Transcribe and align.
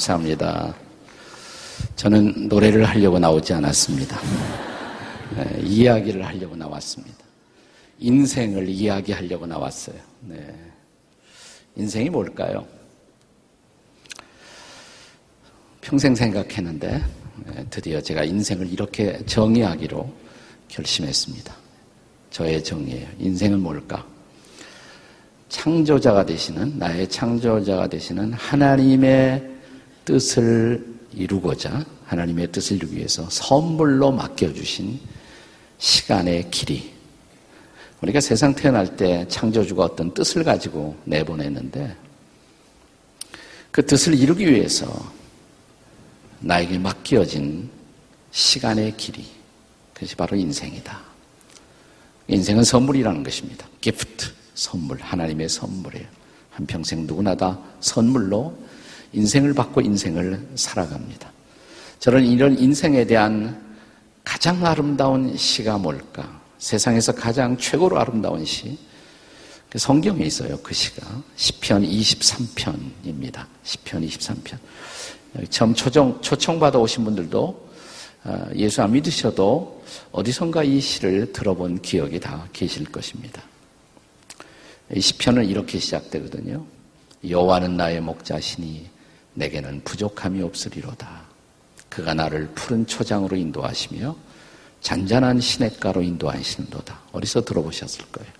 감사합니다. 0.00 0.74
저는 1.94 2.48
노래를 2.48 2.84
하려고 2.84 3.18
나오지 3.18 3.52
않았습니다. 3.52 4.18
네, 5.36 5.60
이야기를 5.62 6.26
하려고 6.26 6.56
나왔습니다. 6.56 7.18
인생을 7.98 8.66
이야기하려고 8.66 9.46
나왔어요. 9.46 9.96
네. 10.22 10.54
인생이 11.76 12.08
뭘까요? 12.08 12.66
평생 15.82 16.14
생각했는데 16.14 17.04
네, 17.44 17.66
드디어 17.68 18.00
제가 18.00 18.24
인생을 18.24 18.72
이렇게 18.72 19.22
정의하기로 19.26 20.10
결심했습니다. 20.68 21.54
저의 22.30 22.64
정의예요. 22.64 23.06
인생은 23.18 23.60
뭘까? 23.60 24.06
창조자가 25.50 26.24
되시는 26.24 26.78
나의 26.78 27.06
창조자가 27.08 27.88
되시는 27.88 28.32
하나님의 28.32 29.49
뜻을 30.10 30.84
이루고자 31.12 31.86
하나님의 32.06 32.50
뜻을 32.50 32.78
이루기 32.78 32.96
위해서 32.96 33.28
선물로 33.30 34.10
맡겨주신 34.10 34.98
시간의 35.78 36.50
길이. 36.50 36.92
우리가 38.02 38.20
세상 38.20 38.52
태어날 38.52 38.96
때 38.96 39.26
창조주가 39.28 39.84
어떤 39.84 40.12
뜻을 40.12 40.42
가지고 40.42 40.96
내보냈는데 41.04 41.96
그 43.70 43.86
뜻을 43.86 44.14
이루기 44.14 44.50
위해서 44.50 44.90
나에게 46.40 46.78
맡겨진 46.78 47.70
시간의 48.32 48.96
길이. 48.96 49.24
그것이 49.94 50.16
바로 50.16 50.36
인생이다. 50.36 50.98
인생은 52.26 52.64
선물이라는 52.64 53.22
것입니다. 53.22 53.68
기프트. 53.80 54.26
선물, 54.54 55.00
하나님의 55.00 55.48
선물이에요. 55.48 56.06
한평생 56.50 57.06
누구나 57.06 57.34
다 57.34 57.58
선물로 57.80 58.54
인생을 59.12 59.54
받고 59.54 59.80
인생을 59.80 60.48
살아갑니다. 60.54 61.32
저는 61.98 62.24
이런 62.24 62.58
인생에 62.58 63.04
대한 63.04 63.60
가장 64.24 64.64
아름다운 64.64 65.36
시가 65.36 65.78
뭘까? 65.78 66.40
세상에서 66.58 67.12
가장 67.12 67.56
최고로 67.56 67.98
아름다운 67.98 68.44
시. 68.44 68.78
그 69.68 69.78
성경에 69.78 70.24
있어요. 70.24 70.58
그 70.62 70.74
시가. 70.74 71.06
10편 71.36 71.88
23편입니다. 71.88 73.46
10편 73.64 74.08
23편. 74.08 74.58
처음 75.48 75.74
초청, 75.74 76.20
초청받아 76.20 76.78
오신 76.78 77.04
분들도 77.04 77.70
어, 78.24 78.46
예수 78.54 78.82
안 78.82 78.92
믿으셔도 78.92 79.82
어디선가 80.12 80.64
이 80.64 80.80
시를 80.80 81.32
들어본 81.32 81.80
기억이 81.80 82.20
다 82.20 82.46
계실 82.52 82.84
것입니다. 82.84 83.42
이 84.94 85.00
시편은 85.00 85.46
이렇게 85.46 85.78
시작되거든요. 85.78 86.66
여호와는 87.26 87.76
나의 87.76 88.00
목자시니 88.00 88.89
내게는 89.40 89.80
부족함이 89.84 90.42
없으리로다. 90.42 91.22
그가 91.88 92.14
나를 92.14 92.48
푸른 92.54 92.86
초장으로 92.86 93.36
인도하시며 93.36 94.14
잔잔한 94.80 95.40
시냇가로 95.40 96.02
인도하시는도다. 96.02 96.98
어디서 97.12 97.44
들어보셨을 97.44 98.04
거예요. 98.12 98.32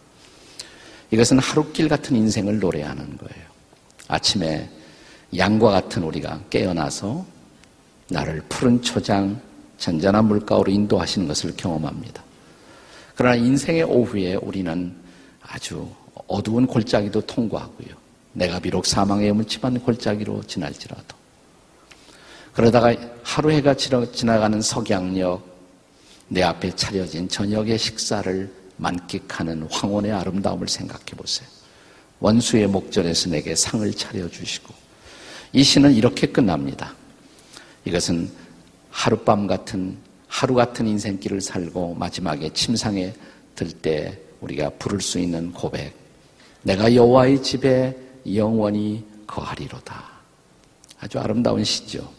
이것은 1.11 1.39
하루길 1.41 1.89
같은 1.89 2.17
인생을 2.17 2.61
노래하는 2.61 3.17
거예요. 3.17 3.45
아침에 4.09 4.71
양과 5.37 5.71
같은 5.71 6.03
우리가 6.05 6.41
깨어나서 6.51 7.27
나를 8.09 8.43
푸른 8.49 8.81
초장, 8.83 9.41
잔잔한 9.79 10.27
물가로 10.27 10.71
인도하시는 10.71 11.27
것을 11.27 11.55
경험합니다. 11.57 12.23
그러나 13.17 13.37
인생의 13.37 13.85
오후에 13.85 14.35
우리는 14.37 14.95
아주 15.43 15.89
어두운 16.27 16.67
골짜기도 16.67 17.23
통과하고요. 17.23 17.89
내가 18.33 18.61
비록 18.61 18.87
사망의 18.87 19.33
문치만 19.33 19.79
골짜기로 19.81 20.43
지날지라도. 20.45 21.17
그러다가 22.53 22.95
하루 23.23 23.51
해가 23.51 23.75
지나가는 23.75 24.61
석양역, 24.61 25.49
내 26.29 26.43
앞에 26.43 26.75
차려진 26.77 27.29
저녁의 27.29 27.79
식사를 27.79 28.53
만끽하는 28.77 29.67
황혼의 29.71 30.13
아름다움을 30.13 30.69
생각해 30.69 31.05
보세요. 31.17 31.49
원수의 32.21 32.67
목전에서 32.67 33.31
내게 33.31 33.55
상을 33.55 33.91
차려주시고, 33.93 34.75
이 35.53 35.63
시는 35.63 35.95
이렇게 35.95 36.27
끝납니다. 36.27 36.95
이것은 37.85 38.31
하룻밤 38.91 39.47
같은, 39.47 39.97
하루 40.29 40.55
같은 40.55 40.87
인생길을 40.87 41.41
살고 41.41 41.95
마지막에 41.95 42.51
침상에 42.53 43.13
들 43.55 43.71
때 43.73 44.19
우리가 44.41 44.71
부를 44.79 45.01
수 45.01 45.19
있는 45.19 45.53
고백. 45.53 45.95
내가 46.63 46.95
여호와의 46.95 47.43
집에 47.43 47.97
영원히 48.27 49.05
거하리로다. 49.27 50.05
아주 51.01 51.19
아름다운 51.19 51.65
시죠. 51.65 52.11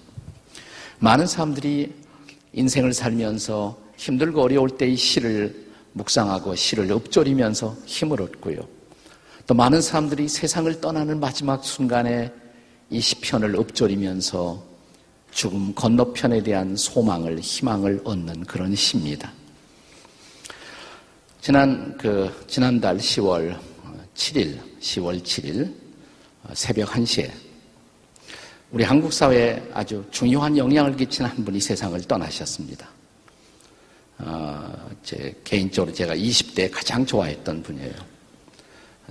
많은 1.00 1.28
사람들이 1.28 1.94
인생을 2.54 2.94
살면서 2.94 3.78
힘들고 3.98 4.42
어려울 4.42 4.70
때 4.78 4.88
이 4.88 4.96
시를 4.96 5.72
묵상하고 5.94 6.56
시를 6.56 6.92
읊조리면서 6.92 7.76
힘을 7.86 8.22
얻고요. 8.22 8.58
또 9.48 9.54
많은 9.54 9.82
사람들이 9.82 10.28
세상을 10.28 10.80
떠나는 10.80 11.20
마지막 11.20 11.64
순간에 11.64 12.32
이 12.90 13.00
시편을 13.00 13.56
읊조리면서 13.56 14.64
죽음 15.32 15.74
건너편에 15.74 16.44
대한 16.44 16.76
소망을 16.76 17.40
희망을 17.40 18.02
얻는 18.04 18.46
그런 18.46 18.76
시입니다. 18.76 19.32
지난 21.42 21.98
그 21.98 22.46
지난달 22.48 22.98
10월 22.98 23.58
7일, 24.16 24.60
10월 24.80 25.24
7일 25.24 25.81
새벽 26.54 26.90
1시에 26.90 27.32
우리 28.72 28.84
한국 28.84 29.12
사회에 29.12 29.62
아주 29.74 30.06
중요한 30.12 30.58
영향을 30.58 30.96
끼친 30.96 31.26
한 31.26 31.44
분이 31.44 31.60
세상을 31.60 32.00
떠나셨습니다. 32.04 32.88
어, 34.20 34.90
제 35.04 35.36
개인적으로 35.44 35.94
제가 35.94 36.16
20대에 36.16 36.72
가장 36.72 37.06
좋아했던 37.06 37.64
분이에요. 37.64 37.94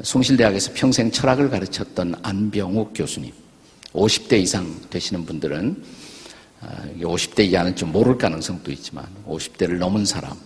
숭실대학에서 0.03 0.73
평생 0.75 1.11
철학을 1.11 1.51
가르쳤던 1.51 2.15
안병욱 2.23 2.93
교수님. 2.95 3.33
50대 3.93 4.41
이상 4.41 4.81
되시는 4.89 5.27
분들은 5.27 5.85
50대 7.01 7.41
어, 7.41 7.43
이하는 7.43 7.75
좀 7.75 7.93
모를 7.93 8.17
가능성도 8.17 8.71
있지만 8.73 9.07
50대를 9.27 9.79
넘은 9.79 10.05
사람 10.05 10.39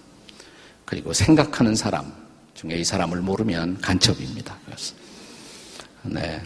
그리고 0.84 1.12
생각하는 1.12 1.75
사람 1.75 2.12
중에 2.55 2.77
이 2.77 2.84
사람을 2.84 3.21
모르면 3.21 3.81
간첩입니다. 3.81 4.59
네. 6.05 6.41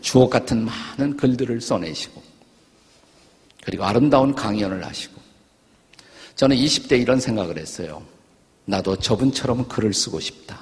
주옥 0.00 0.30
같은 0.30 0.64
많은 0.64 1.16
글들을 1.16 1.60
써내시고 1.60 2.22
그리고 3.64 3.84
아름다운 3.84 4.34
강연을 4.34 4.84
하시고 4.84 5.20
저는 6.36 6.56
20대 6.56 7.00
이런 7.00 7.20
생각을 7.20 7.58
했어요. 7.58 8.02
나도 8.64 8.96
저분처럼 8.96 9.68
글을 9.68 9.92
쓰고 9.92 10.20
싶다. 10.20 10.58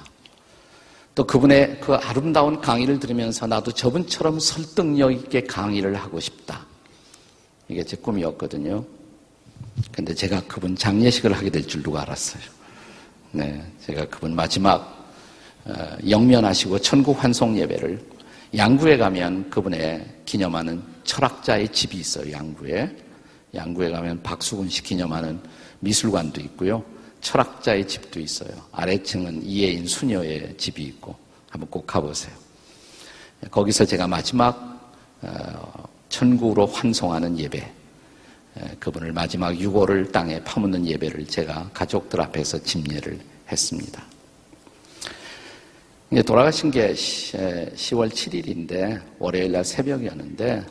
또 1.15 1.25
그분의 1.25 1.79
그 1.79 1.93
아름다운 1.95 2.59
강의를 2.59 2.99
들으면서 2.99 3.45
나도 3.45 3.71
저분처럼 3.71 4.39
설득력 4.39 5.11
있게 5.11 5.43
강의를 5.43 5.95
하고 5.95 6.19
싶다. 6.19 6.65
이게 7.67 7.83
제 7.83 7.95
꿈이었거든요. 7.97 8.83
근데 9.91 10.13
제가 10.13 10.41
그분 10.47 10.75
장례식을 10.75 11.33
하게 11.33 11.49
될 11.49 11.67
줄 11.67 11.83
누가 11.83 12.01
알았어요. 12.01 12.43
네, 13.31 13.63
제가 13.85 14.05
그분 14.07 14.35
마지막 14.35 15.13
어, 15.65 15.97
영면하시고 16.09 16.79
천국 16.79 17.23
환송 17.23 17.57
예배를 17.57 18.01
양구에 18.55 18.97
가면 18.97 19.49
그분의 19.49 20.05
기념하는 20.25 20.81
철학자의 21.03 21.69
집이 21.69 21.97
있어요. 21.97 22.31
양구에 22.31 22.95
양구에 23.53 23.89
가면 23.89 24.23
박수근 24.23 24.69
씨 24.69 24.83
기념하는 24.83 25.39
미술관도 25.79 26.41
있고요. 26.41 26.83
철학자의 27.21 27.87
집도 27.87 28.19
있어요. 28.19 28.49
아래층은 28.71 29.43
이혜인 29.43 29.87
수녀의 29.87 30.55
집이 30.57 30.83
있고 30.83 31.15
한번 31.49 31.69
꼭 31.69 31.85
가보세요. 31.85 32.33
거기서 33.51 33.85
제가 33.85 34.07
마지막 34.07 34.93
어, 35.21 35.83
천국으로 36.09 36.65
환송하는 36.65 37.37
예배 37.37 37.73
그분을 38.79 39.13
마지막 39.13 39.57
유골을 39.57 40.11
땅에 40.11 40.43
파묻는 40.43 40.85
예배를 40.85 41.27
제가 41.27 41.69
가족들 41.73 42.19
앞에서 42.21 42.61
집례를 42.61 43.19
했습니다. 43.51 44.03
이제 46.11 46.23
돌아가신 46.23 46.71
게 46.71 46.91
10월 46.93 48.09
7일인데 48.09 48.99
월요일 49.19 49.51
날 49.51 49.63
새벽이었는데 49.63 50.65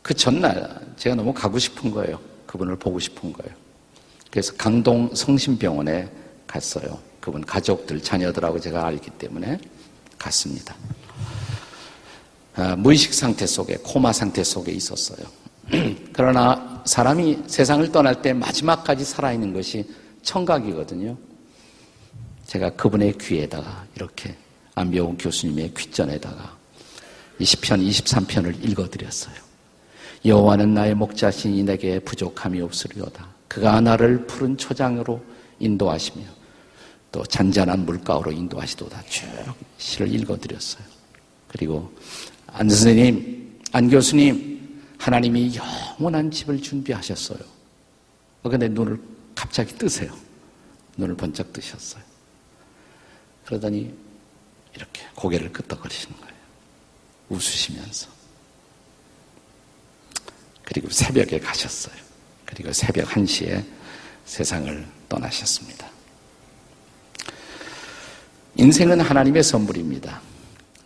그 0.00 0.14
전날 0.14 0.80
제가 0.96 1.14
너무 1.16 1.34
가고 1.34 1.58
싶은 1.58 1.90
거예요. 1.90 2.18
그분을 2.46 2.76
보고 2.76 2.98
싶은 2.98 3.32
거예요. 3.32 3.54
그래서 4.30 4.54
강동 4.56 5.14
성심병원에 5.14 6.08
갔어요. 6.46 6.98
그분 7.20 7.44
가족들, 7.44 8.02
자녀들하고 8.02 8.58
제가 8.58 8.86
알기 8.86 9.10
때문에 9.10 9.58
갔습니다. 10.18 10.74
아, 12.54 12.74
무의식 12.76 13.12
상태 13.12 13.46
속에, 13.46 13.76
코마 13.82 14.12
상태 14.12 14.42
속에 14.42 14.72
있었어요. 14.72 15.26
그러나 16.12 16.82
사람이 16.86 17.44
세상을 17.46 17.92
떠날 17.92 18.22
때 18.22 18.32
마지막까지 18.32 19.04
살아있는 19.04 19.52
것이 19.52 19.88
청각이거든요. 20.22 21.16
제가 22.52 22.68
그분의 22.68 23.16
귀에다가 23.16 23.86
이렇게 23.96 24.36
안병훈 24.74 25.16
교수님의 25.16 25.72
귀전에다가 25.74 26.54
20편, 27.40 27.88
23편을 27.88 28.62
읽어드렸어요. 28.68 29.34
여호와는 30.26 30.74
나의 30.74 30.94
목자신이 30.94 31.62
내게 31.62 31.98
부족함이 31.98 32.60
없으리로다. 32.60 33.26
그가 33.48 33.80
나를 33.80 34.26
푸른 34.26 34.58
초장으로 34.58 35.24
인도하시며 35.60 36.26
또 37.10 37.24
잔잔한 37.24 37.86
물가로 37.86 38.30
인도하시도다. 38.30 39.02
쭉 39.08 39.24
시를 39.78 40.14
읽어드렸어요. 40.14 40.84
그리고 41.48 41.90
안 42.48 42.68
선생님, 42.68 43.60
안 43.72 43.88
교수님, 43.88 44.82
하나님이 44.98 45.52
영원한 45.56 46.30
집을 46.30 46.60
준비하셨어요. 46.60 47.38
그런데 48.42 48.68
눈을 48.68 49.00
갑자기 49.34 49.74
뜨세요. 49.74 50.14
눈을 50.98 51.16
번쩍 51.16 51.50
뜨셨어요. 51.54 52.11
그러더니 53.44 53.92
이렇게 54.74 55.02
고개를 55.14 55.52
끄덕거리시는 55.52 56.16
거예요. 56.16 56.32
웃으시면서. 57.28 58.08
그리고 60.62 60.88
새벽에 60.90 61.38
가셨어요. 61.38 61.94
그리고 62.46 62.72
새벽 62.72 63.08
1시에 63.08 63.64
세상을 64.24 64.86
떠나셨습니다. 65.08 65.90
인생은 68.56 69.00
하나님의 69.00 69.42
선물입니다. 69.42 70.20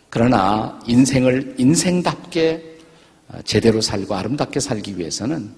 그러나 0.09 0.79
인생을 0.87 1.55
인생답게 1.57 2.79
제대로 3.43 3.81
살고 3.81 4.15
아름답게 4.15 4.59
살기 4.59 4.97
위해서는 4.97 5.53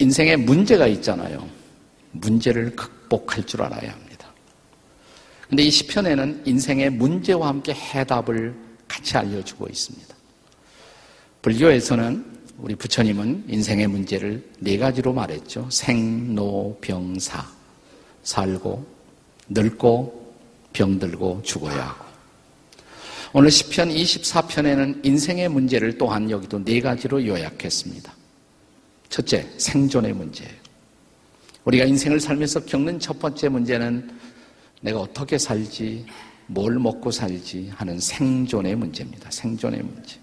인생에 0.00 0.36
문제가 0.36 0.86
있잖아요. 0.88 1.48
문제를 2.12 2.74
극복할 2.74 3.44
줄 3.46 3.62
알아야 3.62 3.92
합니다. 3.92 4.09
근데 5.50 5.64
이 5.64 5.70
시편에는 5.70 6.42
인생의 6.44 6.90
문제와 6.90 7.48
함께 7.48 7.74
해답을 7.74 8.54
같이 8.86 9.16
알려주고 9.16 9.66
있습니다. 9.66 10.14
불교에서는 11.42 12.24
우리 12.58 12.76
부처님은 12.76 13.46
인생의 13.48 13.88
문제를 13.88 14.48
네 14.60 14.78
가지로 14.78 15.12
말했죠. 15.12 15.66
생, 15.70 16.36
노, 16.36 16.78
병, 16.80 17.18
사. 17.18 17.44
살고, 18.22 18.86
늙고, 19.48 20.34
병들고, 20.72 21.42
죽어야 21.42 21.84
하고. 21.84 22.04
오늘 23.32 23.50
시편 23.50 23.88
24편에는 23.88 25.04
인생의 25.04 25.48
문제를 25.48 25.98
또한 25.98 26.30
여기도 26.30 26.62
네 26.62 26.80
가지로 26.80 27.26
요약했습니다. 27.26 28.12
첫째, 29.08 29.48
생존의 29.56 30.12
문제예요. 30.12 30.54
우리가 31.64 31.86
인생을 31.86 32.20
살면서 32.20 32.64
겪는 32.66 33.00
첫 33.00 33.18
번째 33.18 33.48
문제는 33.48 34.10
내가 34.80 35.00
어떻게 35.00 35.38
살지, 35.38 36.06
뭘 36.46 36.78
먹고 36.78 37.10
살지 37.10 37.70
하는 37.74 37.98
생존의 37.98 38.74
문제입니다. 38.76 39.30
생존의 39.30 39.82
문제. 39.82 40.16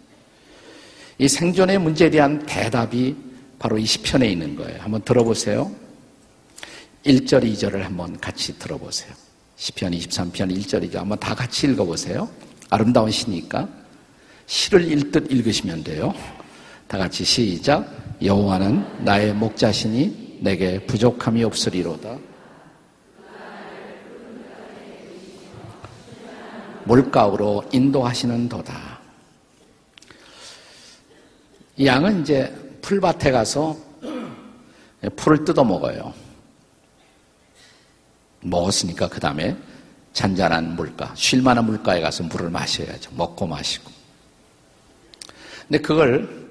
이 1.19 1.27
생존의 1.27 1.80
문제에 1.80 2.09
대한 2.09 2.45
대답이 2.45 3.15
바로 3.59 3.77
이 3.77 3.86
시편에 3.86 4.30
있는 4.30 4.56
거예요. 4.56 4.81
한번 4.81 5.01
들어보세요. 5.04 5.71
1절, 7.06 7.44
2절을 7.44 7.80
한번 7.80 8.19
같이 8.19 8.57
들어보세요. 8.59 9.13
시편 9.56 9.94
23편 9.94 10.56
1절, 10.56 10.89
2절 10.89 10.95
한번 10.98 11.19
다 11.19 11.33
같이 11.33 11.68
읽어보세요. 11.68 12.30
아름다운 12.69 13.10
시니까 13.10 13.68
시를 14.45 14.92
읽듯 14.92 15.31
읽으시면 15.31 15.83
돼요. 15.83 16.13
다 16.88 16.98
같이 16.98 17.24
시작. 17.24 17.89
여호와는 18.21 19.03
나의 19.03 19.33
목자시니 19.33 20.39
내게 20.42 20.80
부족함이 20.86 21.44
없으리로다. 21.44 22.18
물가으로 26.88 27.66
인도하시는 27.72 28.48
도다. 28.50 29.00
양은 31.84 32.22
이제 32.22 32.54
풀밭에 32.81 33.31
가서 33.31 33.78
풀을 35.16 35.45
뜯어 35.45 35.63
먹어요. 35.63 36.13
먹었으니까 38.42 39.10
그 39.10 39.19
다음에 39.19 39.56
잔잔한 40.13 40.75
물가, 40.75 41.13
쉴만한 41.16 41.66
물가에 41.66 42.01
가서 42.01 42.24
물을 42.24 42.50
마셔야죠. 42.50 43.12
먹고 43.13 43.45
마시고. 43.45 43.92
근데 45.68 45.80
그걸 45.80 46.48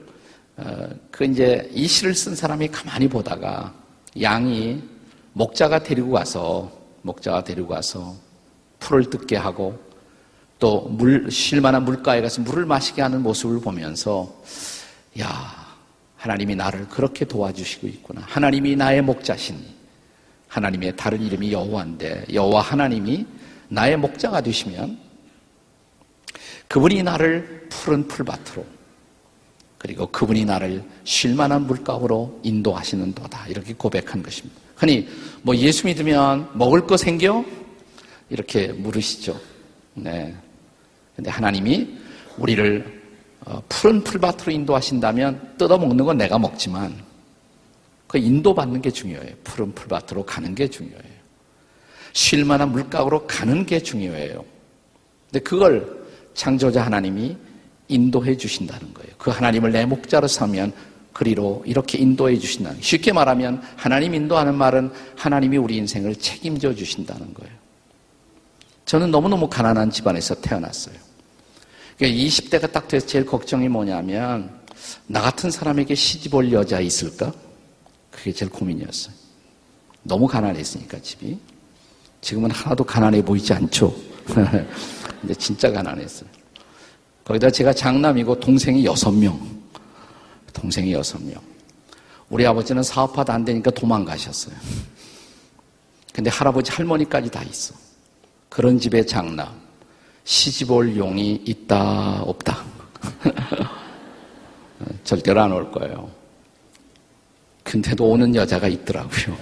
어, 0.59 0.88
그 1.11 1.25
이제 1.25 1.69
이 1.73 1.87
시를 1.87 2.15
쓴 2.15 2.35
사람이 2.35 2.69
가만히 2.69 3.09
보다가 3.09 3.75
양이 4.21 4.83
목자가 5.33 5.83
데리고 5.83 6.12
가서 6.12 6.71
목자가 7.03 7.44
데리고 7.44 7.69
가서 7.69 8.15
풀을 8.79 9.11
뜯게 9.11 9.37
하고 9.37 9.86
또 10.58 10.88
물, 10.88 11.31
쉴만한 11.31 11.85
물가에 11.85 12.23
가서 12.23 12.41
물을 12.41 12.64
마시게 12.64 13.03
하는 13.03 13.23
모습을 13.23 13.61
보면서 13.61 14.35
야, 15.20 15.76
하나님이 16.17 16.56
나를 16.56 16.88
그렇게 16.88 17.25
도와주시고 17.25 17.87
있구나. 17.88 18.23
하나님이 18.26 18.76
나의 18.76 19.03
목자신. 19.03 19.76
하나님의 20.49 20.97
다른 20.97 21.23
이름이 21.23 21.53
여호와인데 21.53 22.26
여호와 22.32 22.62
하나님이 22.62 23.26
나의 23.69 23.97
목자가 23.97 24.41
되시면 24.41 24.99
그분이 26.69 27.02
나를 27.02 27.67
푸른 27.69 28.06
풀밭으로 28.09 28.64
그리고 29.79 30.06
그분이 30.06 30.44
나를 30.44 30.82
쉴만한 31.05 31.67
물가으로 31.67 32.41
인도하시는 32.43 33.12
도다 33.12 33.47
이렇게 33.49 33.75
고백한 33.75 34.23
것입니다. 34.23 34.61
흔히 34.76 35.09
뭐 35.43 35.55
예수 35.56 35.87
믿으면 35.87 36.50
먹을 36.55 36.87
거 36.87 36.97
생겨 36.97 37.44
이렇게 38.31 38.69
물으시죠. 38.69 39.38
네. 39.94 40.35
근데 41.16 41.30
하나님이 41.30 41.98
우리를 42.36 43.02
어, 43.46 43.62
푸른 43.68 44.04
풀밭으로 44.04 44.52
인도하신다면 44.52 45.54
뜯어먹는 45.56 46.04
건 46.04 46.18
내가 46.18 46.38
먹지만 46.38 46.94
그 48.06 48.18
인도받는 48.18 48.82
게 48.82 48.90
중요해요. 48.90 49.34
푸른 49.42 49.72
풀밭으로 49.72 50.24
가는 50.24 50.54
게 50.54 50.68
중요해요. 50.68 51.16
쉴 52.12 52.44
만한 52.44 52.72
물가으로 52.72 53.26
가는 53.26 53.66
게 53.66 53.80
중요해요. 53.80 54.44
근데 55.30 55.42
그걸 55.42 56.04
창조자 56.35 56.85
하나님이 56.85 57.37
인도해 57.88 58.37
주신다는 58.37 58.92
거예요. 58.94 59.14
그 59.18 59.30
하나님을 59.30 59.73
내 59.73 59.87
목자로 59.87 60.26
삼면 60.28 60.73
그리로 61.12 61.62
이렇게 61.66 61.99
인도해 61.99 62.38
주신다는 62.38 62.76
거예요. 62.76 62.82
쉽게 62.82 63.12
말하면 63.12 63.62
하나님 63.76 64.14
인도하는 64.14 64.54
말은 64.54 64.90
하나님이 65.16 65.56
우리 65.56 65.76
인생을 65.76 66.16
책임져 66.16 66.75
주신다는 66.75 67.32
거예요. 67.32 67.54
저는 68.85 69.11
너무너무 69.11 69.49
가난한 69.49 69.90
집안에서 69.90 70.37
태어났어요. 70.40 71.05
20대가 72.05 72.50
그러니까 72.50 72.67
딱 72.69 72.88
돼서 72.88 73.07
제일 73.07 73.25
걱정이 73.25 73.69
뭐냐면 73.69 74.50
나 75.07 75.21
같은 75.23 75.50
사람에게 75.50 75.95
시집 75.95 76.35
올 76.35 76.53
여자 76.53 76.81
있을까? 76.81 77.33
그게 78.11 78.33
제일 78.33 78.50
고민이었어요. 78.50 79.15
너무 80.03 80.26
가난했으니까 80.26 81.00
집이. 81.00 81.38
지금은 82.21 82.50
하나도 82.50 82.85
가난해 82.85 83.23
보이지 83.23 83.53
않죠. 83.53 83.95
근데 85.21 85.35
진짜 85.38 85.71
가난했어요. 85.71 86.29
거기다 87.25 87.50
제가 87.50 87.73
장남이고 87.73 88.38
동생이 88.41 88.85
여섯 88.85 89.11
명. 89.11 89.41
동생이 90.53 90.93
여섯 90.93 91.23
명. 91.23 91.35
우리 92.29 92.47
아버지는 92.47 92.83
사업하다 92.83 93.33
안 93.33 93.45
되니까 93.45 93.71
도망가셨어요. 93.71 94.55
근데 96.12 96.31
할아버지 96.31 96.73
할머니까지 96.73 97.31
다 97.31 97.43
있어. 97.43 97.75
그런 98.49 98.79
집의 98.79 99.07
장남. 99.07 99.65
시집 100.26 100.73
올 100.73 100.97
용이 100.97 101.40
있다, 101.45 102.21
없다. 102.23 102.64
절대로 105.04 105.40
안 105.40 105.52
올 105.52 105.71
거예요. 105.71 106.11
근데도 107.62 108.09
오는 108.09 108.35
여자가 108.35 108.66
있더라고요. 108.66 109.37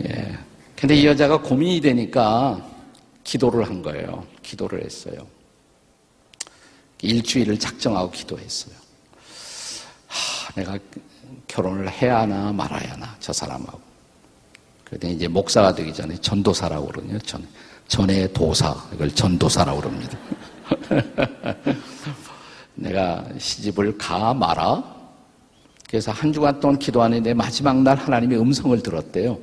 예. 0.08 0.38
근데 0.74 0.96
이 0.96 1.06
여자가 1.06 1.42
고민이 1.42 1.82
되니까 1.82 2.66
기도를 3.22 3.66
한 3.66 3.82
거예요. 3.82 4.26
기도를 4.42 4.82
했어요. 4.82 5.26
일주일을 7.02 7.58
작정하고 7.58 8.10
기도했어요. 8.10 8.74
하, 10.06 10.52
내가 10.54 10.78
결혼을 11.46 11.90
해야 11.90 12.20
하나 12.20 12.50
말아야 12.50 12.92
하나, 12.92 13.14
저 13.20 13.30
사람하고. 13.30 13.78
그때 14.84 15.10
이제 15.10 15.28
목사가 15.28 15.74
되기 15.74 15.92
전에 15.92 16.16
전도사라고 16.16 16.86
그러거든요. 16.86 17.18
전. 17.20 17.46
전의 17.88 18.32
도사, 18.32 18.76
이걸 18.94 19.10
전도사라고 19.10 19.80
그럽니다. 19.80 20.18
내가 22.76 23.26
시집을 23.38 23.98
가 23.98 24.32
마라. 24.34 24.84
그래서 25.88 26.12
한 26.12 26.32
주간 26.32 26.60
동안 26.60 26.78
기도하는데 26.78 27.32
마지막 27.34 27.82
날 27.82 27.96
하나님의 27.96 28.38
음성을 28.38 28.80
들었대요. 28.82 29.38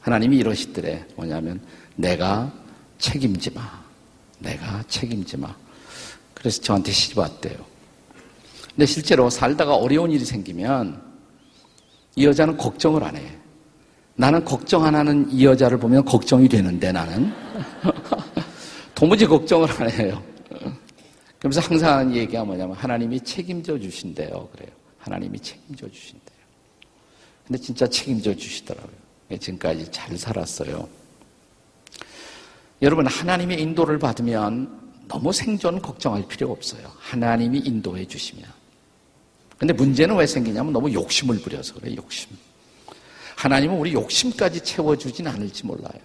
하나님이 0.00 0.36
이러시더래. 0.38 1.06
뭐냐면 1.14 1.60
내가 1.94 2.52
책임지 2.98 3.52
마. 3.52 3.62
내가 4.40 4.82
책임지 4.88 5.36
마. 5.36 5.54
그래서 6.34 6.60
저한테 6.60 6.90
시집 6.90 7.16
왔대요. 7.16 7.56
근데 8.70 8.86
실제로 8.86 9.30
살다가 9.30 9.76
어려운 9.76 10.10
일이 10.10 10.24
생기면 10.24 11.00
이 12.16 12.26
여자는 12.26 12.56
걱정을 12.56 13.04
안 13.04 13.16
해. 13.16 13.38
나는 14.16 14.44
걱정 14.44 14.84
안 14.84 14.94
하는 14.94 15.28
이 15.30 15.44
여자를 15.44 15.78
보면 15.78 16.04
걱정이 16.04 16.48
되는데 16.48 16.92
나는 16.92 17.32
도무지 18.94 19.26
걱정을 19.26 19.68
안 19.80 19.90
해요. 19.90 20.22
그러면서 21.38 21.60
항상 21.60 21.98
하는 21.98 22.14
얘기가 22.14 22.44
뭐냐면 22.44 22.76
하나님이 22.76 23.20
책임져 23.20 23.78
주신대요. 23.78 24.48
그래요. 24.52 24.70
하나님이 24.98 25.38
책임져 25.40 25.90
주신대요. 25.90 26.38
근데 27.46 27.60
진짜 27.60 27.86
책임져 27.86 28.34
주시더라고요. 28.34 29.04
지금까지 29.38 29.90
잘 29.90 30.16
살았어요. 30.16 30.88
여러분, 32.82 33.06
하나님의 33.06 33.60
인도를 33.60 33.98
받으면 33.98 34.80
너무 35.08 35.32
생존 35.32 35.82
걱정할 35.82 36.26
필요 36.26 36.50
없어요. 36.50 36.90
하나님이 36.98 37.58
인도해 37.58 38.06
주시면. 38.06 38.44
근데 39.58 39.74
문제는 39.74 40.16
왜 40.16 40.26
생기냐면 40.26 40.72
너무 40.72 40.92
욕심을 40.92 41.40
부려서 41.40 41.74
그래, 41.74 41.94
욕심. 41.96 42.30
하나님은 43.36 43.76
우리 43.76 43.92
욕심까지 43.92 44.60
채워주진 44.60 45.26
않을지 45.26 45.66
몰라요. 45.66 46.00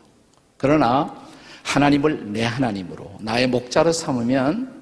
그러나 0.57 1.27
하나님을 1.63 2.31
내 2.31 2.43
하나님으로 2.43 3.17
나의 3.19 3.47
목자로 3.47 3.91
삼으면 3.91 4.79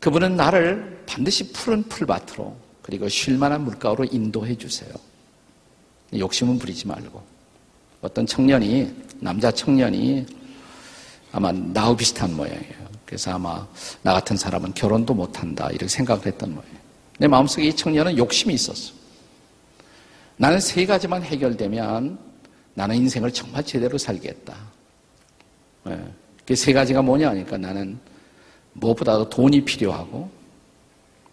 그분은 0.00 0.36
나를 0.36 1.02
반드시 1.06 1.52
푸른 1.52 1.82
풀밭으로 1.84 2.56
그리고 2.82 3.08
쉴만한 3.08 3.64
물가로 3.64 4.04
인도해 4.04 4.56
주세요. 4.56 4.92
욕심은 6.14 6.58
부리지 6.58 6.86
말고. 6.86 7.22
어떤 8.02 8.26
청년이, 8.26 8.94
남자 9.20 9.50
청년이 9.50 10.26
아마 11.32 11.50
나우 11.52 11.96
비슷한 11.96 12.36
모양이에요. 12.36 12.84
그래서 13.06 13.32
아마 13.32 13.66
나 14.02 14.12
같은 14.12 14.36
사람은 14.36 14.74
결혼도 14.74 15.14
못한다. 15.14 15.68
이렇게 15.70 15.88
생각을 15.88 16.26
했던 16.26 16.54
모양이에요. 16.54 16.78
내 17.18 17.26
마음속에 17.26 17.64
이 17.66 17.74
청년은 17.74 18.18
욕심이 18.18 18.52
있었어. 18.54 18.92
나는 20.36 20.60
세 20.60 20.84
가지만 20.86 21.22
해결되면 21.22 22.18
나는 22.74 22.96
인생을 22.96 23.32
정말 23.32 23.64
제대로 23.64 23.96
살겠다. 23.96 24.54
네. 25.84 25.98
그세 26.46 26.72
가지가 26.72 27.02
뭐냐 27.02 27.30
하니까 27.30 27.56
나는 27.56 27.98
무엇보다도 28.74 29.30
돈이 29.30 29.64
필요하고 29.64 30.28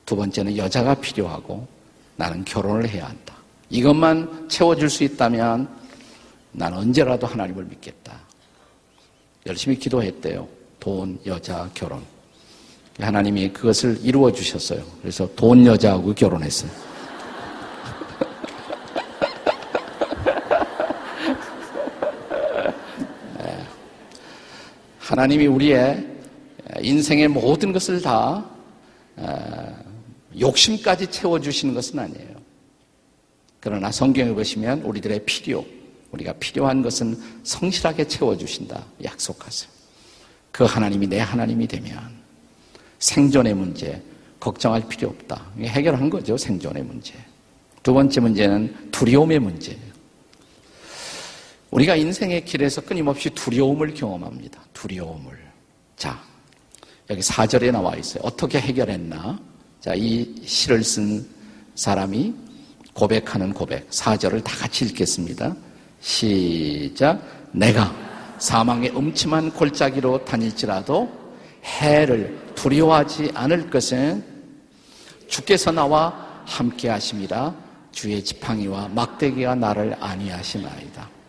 두 0.06 0.16
번째는 0.16 0.58
여자가 0.58 0.96
필요하고 0.96 1.68
나는 2.16 2.46
결혼을 2.46 2.88
해야 2.88 3.08
한다. 3.08 3.36
이것만 3.70 4.50
채워줄 4.50 4.90
수 4.90 5.04
있다면 5.04 5.68
나는 6.52 6.78
언제라도 6.78 7.26
하나님을 7.26 7.64
믿겠다. 7.66 8.20
열심히 9.48 9.78
기도했대요. 9.78 10.48
돈, 10.80 11.20
여자, 11.26 11.70
결혼. 11.74 12.04
하나님이 13.00 13.52
그것을 13.54 13.98
이루어 14.04 14.32
주셨어요. 14.32 14.84
그래서 15.02 15.28
돈 15.36 15.66
여자하고 15.66 16.14
결혼했어요. 16.14 16.91
하나님이 25.12 25.46
우리의 25.48 26.08
인생의 26.80 27.28
모든 27.28 27.74
것을 27.74 28.02
다 28.02 28.46
욕심까지 30.40 31.08
채워주시는 31.08 31.74
것은 31.74 32.00
아니에요. 32.00 32.30
그러나 33.60 33.92
성경에 33.92 34.34
보시면 34.34 34.84
우리들의 34.84 35.26
필요, 35.26 35.66
우리가 36.12 36.32
필요한 36.40 36.82
것은 36.82 37.20
성실하게 37.44 38.08
채워주신다. 38.08 38.86
약속하세요. 39.04 39.70
그 40.54 40.64
하나님이 40.64 41.08
내 41.08 41.20
하나님이 41.20 41.68
되면 41.68 42.00
생존의 43.00 43.54
문제, 43.54 44.02
걱정할 44.40 44.88
필요 44.88 45.10
없다. 45.10 45.46
해결한 45.60 46.10
거죠. 46.10 46.38
생존의 46.38 46.84
문제. 46.84 47.16
두 47.84 47.94
번째 47.94 48.22
문제는 48.22 48.92
두려움의 48.92 49.40
문제예요. 49.40 49.91
우리가 51.72 51.96
인생의 51.96 52.46
길에서 52.46 52.82
끊임없이 52.82 53.30
두려움을 53.30 53.94
경험합니다. 53.94 54.62
두려움을. 54.74 55.38
자, 55.96 56.22
여기 57.10 57.22
4절에 57.22 57.72
나와 57.72 57.96
있어요. 57.96 58.22
어떻게 58.24 58.60
해결했나? 58.60 59.40
자, 59.80 59.94
이 59.96 60.36
시를 60.46 60.84
쓴 60.84 61.26
사람이 61.76 62.34
고백하는 62.94 63.54
고백. 63.54 63.90
4절을 63.90 64.44
다 64.44 64.56
같이 64.58 64.86
읽겠습니다. 64.86 65.56
시작. 66.02 67.22
내가 67.52 67.94
사망의 68.38 68.96
음침한 68.96 69.52
골짜기로 69.52 70.26
다닐지라도 70.26 71.10
해를 71.64 72.54
두려워하지 72.56 73.32
않을 73.34 73.70
것은 73.70 74.24
주께서 75.28 75.72
나와 75.72 76.44
함께 76.46 76.90
하심이라 76.90 77.56
주의 77.92 78.22
지팡이와 78.24 78.90
막대기가 78.90 79.56
나를 79.56 79.96
아니하시나이다. 80.00 81.21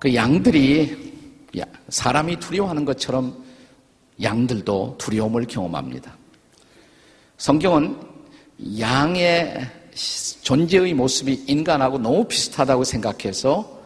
그 0.00 0.14
양들이 0.14 1.10
사람이 1.90 2.40
두려워하는 2.40 2.84
것처럼 2.86 3.44
양들도 4.22 4.96
두려움을 4.98 5.46
경험합니다. 5.46 6.16
성경은 7.36 7.96
양의 8.78 9.70
존재의 10.42 10.94
모습이 10.94 11.44
인간하고 11.46 11.98
너무 11.98 12.24
비슷하다고 12.24 12.84
생각해서 12.84 13.78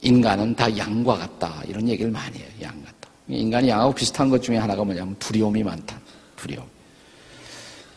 인간은 0.00 0.56
다 0.56 0.74
양과 0.74 1.18
같다. 1.18 1.62
이런 1.66 1.86
얘기를 1.88 2.10
많이 2.10 2.38
해요. 2.38 2.48
양 2.62 2.82
같다. 2.82 3.10
인간이 3.28 3.68
양하고 3.68 3.92
비슷한 3.92 4.30
것 4.30 4.42
중에 4.42 4.56
하나가 4.56 4.82
뭐냐면 4.84 5.16
두려움이 5.18 5.62
많다. 5.62 6.00
두려움. 6.36 6.64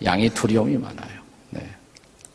양이 0.03 0.29
두려움이 0.29 0.77
많아요. 0.77 1.20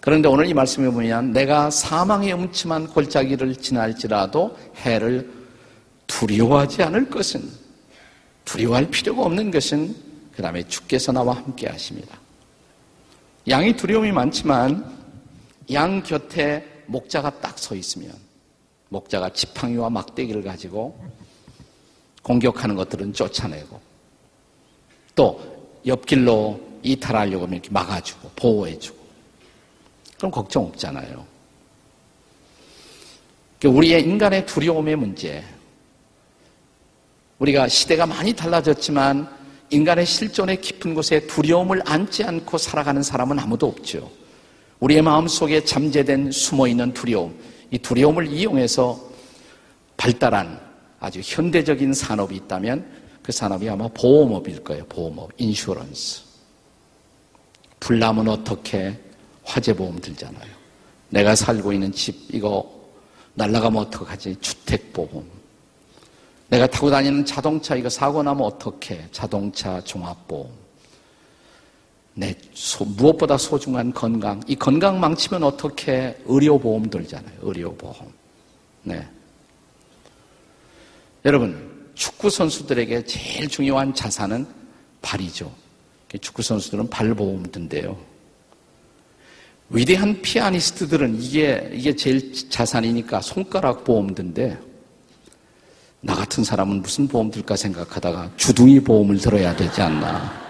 네. 0.06 0.10
그런데 0.10 0.28
오늘 0.28 0.46
이 0.46 0.54
말씀에 0.54 0.88
보면 0.88 1.32
내가 1.32 1.68
사망의 1.68 2.32
음침한 2.32 2.86
골짜기를 2.86 3.56
지날지라도 3.56 4.56
해를 4.76 5.28
두려워하지 6.06 6.84
않을 6.84 7.10
것은 7.10 7.42
두려워할 8.44 8.88
필요가 8.88 9.22
없는 9.24 9.50
것은 9.50 9.96
그 10.32 10.42
다음에 10.42 10.62
주께서 10.68 11.10
나와 11.10 11.34
함께 11.34 11.66
하십니다. 11.66 12.16
양이 13.48 13.74
두려움이 13.74 14.12
많지만 14.12 14.96
양 15.72 16.00
곁에 16.04 16.64
목자가 16.86 17.40
딱 17.40 17.58
서 17.58 17.74
있으면 17.74 18.12
목자가 18.90 19.30
지팡이와 19.30 19.90
막대기를 19.90 20.44
가지고 20.44 20.96
공격하는 22.22 22.76
것들은 22.76 23.12
쫓아내고 23.12 23.80
또 25.16 25.40
옆길로 25.84 26.60
이탈하려고 26.84 27.46
하면 27.46 27.54
이렇게 27.54 27.70
막아주고 27.70 28.30
보호해주고 28.36 28.95
그럼 30.16 30.30
걱정 30.30 30.64
없잖아요. 30.64 31.24
그러니까 33.58 33.78
우리의 33.78 34.02
인간의 34.02 34.46
두려움의 34.46 34.96
문제 34.96 35.44
우리가 37.38 37.68
시대가 37.68 38.06
많이 38.06 38.32
달라졌지만 38.32 39.28
인간의 39.70 40.06
실존의 40.06 40.60
깊은 40.60 40.94
곳에 40.94 41.26
두려움을 41.26 41.82
안지 41.84 42.24
않고 42.24 42.56
살아가는 42.56 43.02
사람은 43.02 43.38
아무도 43.38 43.66
없죠. 43.66 44.10
우리의 44.80 45.02
마음 45.02 45.26
속에 45.26 45.64
잠재된 45.64 46.30
숨어 46.30 46.68
있는 46.68 46.92
두려움, 46.92 47.38
이 47.70 47.78
두려움을 47.78 48.28
이용해서 48.28 49.00
발달한 49.96 50.60
아주 51.00 51.20
현대적인 51.22 51.92
산업이 51.92 52.36
있다면 52.36 52.86
그 53.22 53.32
산업이 53.32 53.68
아마 53.68 53.88
보험업일 53.88 54.62
거예요. 54.62 54.84
보험업, 54.86 55.32
인슈런스. 55.36 56.22
불나면 57.80 58.28
어떻게 58.28 58.98
화재보험 59.46 60.00
들잖아요. 60.00 60.52
내가 61.08 61.34
살고 61.34 61.72
있는 61.72 61.92
집 61.92 62.14
이거 62.32 62.70
날라가면 63.34 63.82
어떡하지? 63.86 64.36
주택보험. 64.40 65.24
내가 66.48 66.66
타고 66.66 66.90
다니는 66.90 67.24
자동차 67.24 67.74
이거 67.74 67.88
사고 67.88 68.22
나면 68.22 68.44
어떻게? 68.44 69.06
자동차 69.12 69.80
종합보험. 69.82 70.48
내 72.14 72.34
소, 72.54 72.84
무엇보다 72.84 73.36
소중한 73.36 73.92
건강. 73.92 74.40
이 74.46 74.56
건강 74.56 74.98
망치면 74.98 75.42
어떻게 75.42 76.18
의료보험 76.24 76.88
들잖아요. 76.88 77.34
의료보험. 77.42 77.96
네. 78.84 79.06
여러분, 81.24 81.90
축구 81.94 82.30
선수들에게 82.30 83.04
제일 83.04 83.48
중요한 83.48 83.94
자산은 83.94 84.46
발이죠. 85.02 85.52
축구 86.20 86.42
선수들은 86.42 86.88
발보험 86.88 87.50
든대요. 87.52 87.98
위대한 89.68 90.20
피아니스트들은 90.22 91.20
이게 91.20 91.70
이게 91.72 91.94
제일 91.94 92.32
자산이니까 92.48 93.20
손가락 93.20 93.84
보험 93.84 94.14
든데 94.14 94.58
나 96.00 96.14
같은 96.14 96.44
사람은 96.44 96.82
무슨 96.82 97.08
보험 97.08 97.30
들까 97.30 97.56
생각하다가 97.56 98.30
주둥이 98.36 98.80
보험을 98.80 99.18
들어야 99.18 99.54
되지 99.56 99.82
않나. 99.82 100.46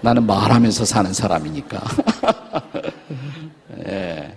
나는 0.00 0.26
말하면서 0.26 0.84
사는 0.84 1.12
사람이니까. 1.12 1.80
예. 3.86 4.36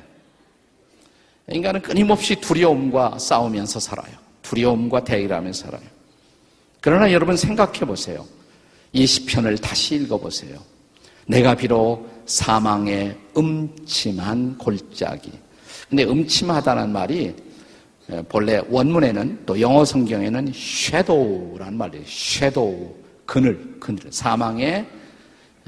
인간은 1.50 1.82
끊임없이 1.82 2.36
두려움과 2.36 3.18
싸우면서 3.18 3.80
살아요. 3.80 4.14
두려움과 4.44 5.04
대결하면서 5.04 5.66
살아요. 5.66 5.88
그러나 6.80 7.12
여러분 7.12 7.36
생각해 7.36 7.80
보세요. 7.80 8.26
이 8.94 9.08
시편을 9.08 9.58
다시 9.58 9.96
읽어 9.96 10.20
보세요. 10.20 10.60
내가 11.26 11.56
비록 11.56 12.08
사망의 12.26 13.18
음침한 13.38 14.58
골짜기. 14.58 15.32
근데 15.90 16.04
음침하다는 16.04 16.92
말이 16.92 17.36
본래 18.30 18.62
원문에는 18.70 19.44
또 19.46 19.60
영어 19.60 19.84
성경에는 19.86 20.50
shadow라는 20.50 21.78
말이에요. 21.78 22.04
shadow. 22.06 22.96
그늘, 23.26 23.80
그늘, 23.80 24.12
사망의 24.12 24.86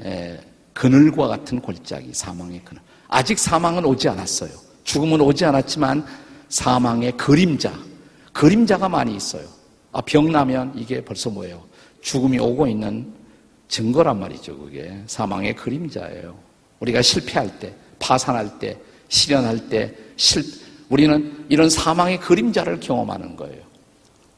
에, 0.04 0.40
그늘과 0.74 1.26
같은 1.26 1.60
골짜기, 1.60 2.10
사망의 2.14 2.62
그늘. 2.64 2.80
아직 3.08 3.38
사망은 3.38 3.84
오지 3.84 4.08
않았어요. 4.08 4.50
죽음은 4.84 5.20
오지 5.20 5.44
않았지만 5.44 6.06
사망의 6.48 7.16
그림자, 7.16 7.72
그림자가 8.32 8.88
많이 8.88 9.16
있어요. 9.16 9.44
아, 9.90 10.00
병 10.00 10.30
나면 10.30 10.72
이게 10.76 11.04
벌써 11.04 11.30
뭐예요? 11.30 11.64
죽음이 12.00 12.38
오고 12.38 12.68
있는 12.68 13.12
증거란 13.66 14.20
말이죠, 14.20 14.56
그게. 14.56 15.02
사망의 15.06 15.56
그림자예요. 15.56 16.47
우리가 16.80 17.02
실패할 17.02 17.58
때, 17.58 17.74
파산할 17.98 18.58
때, 18.58 18.78
실현할 19.08 19.68
때, 19.68 19.94
실, 20.16 20.44
우리는 20.88 21.46
이런 21.48 21.68
사망의 21.68 22.20
그림자를 22.20 22.80
경험하는 22.80 23.36
거예요. 23.36 23.62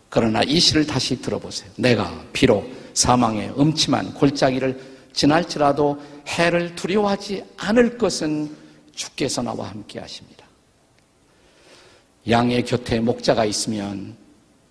그러나 0.08 0.42
이 0.42 0.58
시를 0.58 0.86
다시 0.86 1.20
들어보세요. 1.20 1.70
내가 1.76 2.24
비록 2.32 2.70
사망의 2.94 3.54
음침한 3.58 4.14
골짜기를 4.14 4.80
지날지라도 5.12 6.00
해를 6.26 6.74
두려워하지 6.74 7.44
않을 7.56 7.98
것은 7.98 8.54
주께서 8.92 9.42
나와 9.42 9.68
함께 9.68 10.00
하십니다. 10.00 10.44
양의 12.28 12.64
곁에 12.64 13.00
목자가 13.00 13.44
있으면 13.44 14.16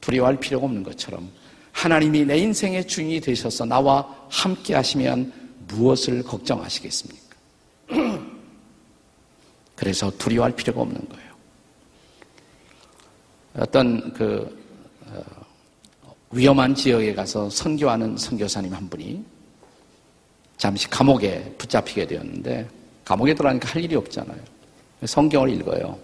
두려워할 0.02 0.40
필요가 0.40 0.66
없는 0.66 0.84
것처럼 0.84 1.30
하나님이 1.72 2.26
내 2.26 2.38
인생의 2.38 2.88
주인이 2.88 3.22
되셔서 3.22 3.66
나와 3.66 4.08
함께 4.30 4.76
하시면 4.76 5.32
무엇을 5.68 6.24
걱정하시겠습니까? 6.24 7.29
그래서 9.75 10.12
두려워할 10.17 10.55
필요가 10.55 10.81
없는 10.81 11.10
거예요. 11.10 11.29
어떤 13.58 14.13
그 14.13 14.58
어, 15.08 15.24
위험한 16.31 16.75
지역에 16.75 17.13
가서 17.13 17.50
선교하는 17.50 18.17
선교사님 18.17 18.74
한 18.74 18.89
분이 18.89 19.24
잠시 20.58 20.89
감옥에 20.89 21.55
붙잡히게 21.58 22.05
되었는데 22.05 22.67
감옥에 23.05 23.34
들어가니까 23.34 23.69
할 23.69 23.84
일이 23.84 23.96
없잖아요. 23.96 24.38
성경을 25.05 25.50
읽어요. 25.53 25.98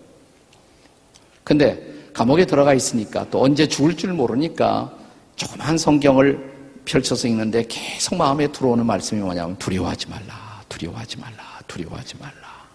근데 1.44 1.96
감옥에 2.14 2.46
들어가 2.46 2.74
있으니까 2.74 3.30
또 3.30 3.44
언제 3.44 3.68
죽을 3.68 3.96
줄 3.96 4.14
모르니까 4.14 4.92
조그만 5.36 5.78
성경을 5.78 6.56
펼쳐서 6.86 7.28
읽는데 7.28 7.66
계속 7.68 8.16
마음에 8.16 8.48
들어오는 8.48 8.86
말씀이 8.86 9.22
뭐냐면 9.22 9.58
두려워하지 9.58 10.08
말라, 10.08 10.64
두려워하지 10.70 11.18
말라, 11.18 11.55
두려워하지 11.68 12.16
말라. 12.20 12.66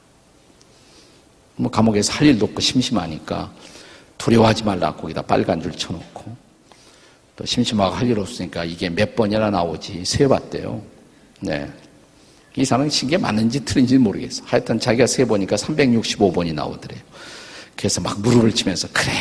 뭐 1.57 1.71
감옥에서 1.71 2.13
할 2.13 2.27
일도 2.29 2.47
없고 2.47 2.61
심심하니까 2.61 3.53
두려워하지 4.19 4.65
말라 4.65 4.95
거기다 4.95 5.23
빨간 5.23 5.61
줄 5.61 5.73
쳐놓고 5.73 6.37
또 7.37 7.47
심심하고 7.47 7.95
할 7.95 8.09
일 8.09 8.19
없으니까 8.19 8.65
이게 8.65 8.89
몇 8.91 9.15
번이나 9.15 9.51
나오지 9.51 10.05
세봤대요. 10.05 10.83
네. 11.41 11.71
이 12.57 12.65
사람이 12.65 12.91
신게 12.91 13.17
맞는지 13.17 13.65
틀린지 13.65 13.97
모르겠어. 13.99 14.43
하여튼 14.45 14.79
자기가 14.81 15.07
세보니까 15.07 15.57
365번이 15.57 16.53
나오더래요. 16.53 17.01
그래서 17.77 18.01
막 18.01 18.21
무릎을 18.21 18.53
치면서 18.55 18.89
그래 18.93 19.13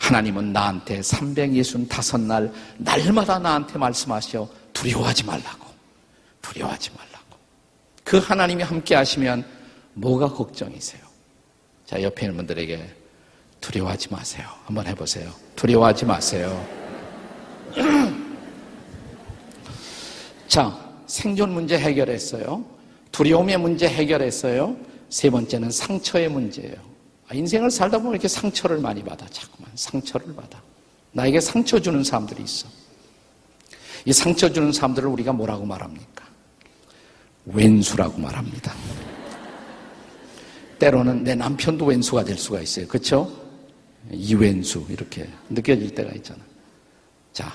하나님은 0.00 0.52
나한테 0.52 1.00
365날 1.00 2.52
날마다 2.76 3.38
나한테 3.38 3.78
말씀하셔 3.78 4.48
두려워하지 4.72 5.24
말라고 5.24 5.66
두려워하지 6.42 6.90
말라고 6.90 7.13
그 8.04 8.18
하나님이 8.18 8.62
함께 8.62 8.94
하시면 8.94 9.44
뭐가 9.94 10.28
걱정이세요? 10.28 11.02
자 11.86 12.02
옆에 12.02 12.26
있는 12.26 12.36
분들에게 12.36 12.94
두려워하지 13.60 14.08
마세요. 14.10 14.46
한번 14.66 14.86
해보세요. 14.86 15.32
두려워하지 15.56 16.04
마세요. 16.04 16.66
자 20.46 20.78
생존 21.06 21.52
문제 21.52 21.78
해결했어요. 21.78 22.64
두려움의 23.10 23.58
문제 23.58 23.88
해결했어요. 23.88 24.76
세 25.08 25.30
번째는 25.30 25.70
상처의 25.70 26.28
문제예요. 26.28 26.76
아, 27.28 27.34
인생을 27.34 27.70
살다 27.70 27.98
보면 27.98 28.14
이렇게 28.14 28.28
상처를 28.28 28.78
많이 28.78 29.02
받아. 29.02 29.26
자꾸만 29.28 29.70
상처를 29.74 30.34
받아. 30.34 30.60
나에게 31.12 31.40
상처 31.40 31.80
주는 31.80 32.02
사람들이 32.02 32.42
있어. 32.42 32.68
이 34.04 34.12
상처 34.12 34.52
주는 34.52 34.72
사람들을 34.72 35.08
우리가 35.08 35.32
뭐라고 35.32 35.64
말합니까? 35.64 36.23
왼수라고 37.46 38.20
말합니다. 38.20 38.74
때로는 40.78 41.24
내 41.24 41.34
남편도 41.34 41.86
왼수가 41.86 42.24
될 42.24 42.36
수가 42.36 42.60
있어요. 42.60 42.86
그렇죠? 42.86 43.30
이왼수 44.10 44.84
이렇게 44.88 45.28
느껴질 45.48 45.94
때가 45.94 46.12
있잖아. 46.12 46.40
자, 47.32 47.52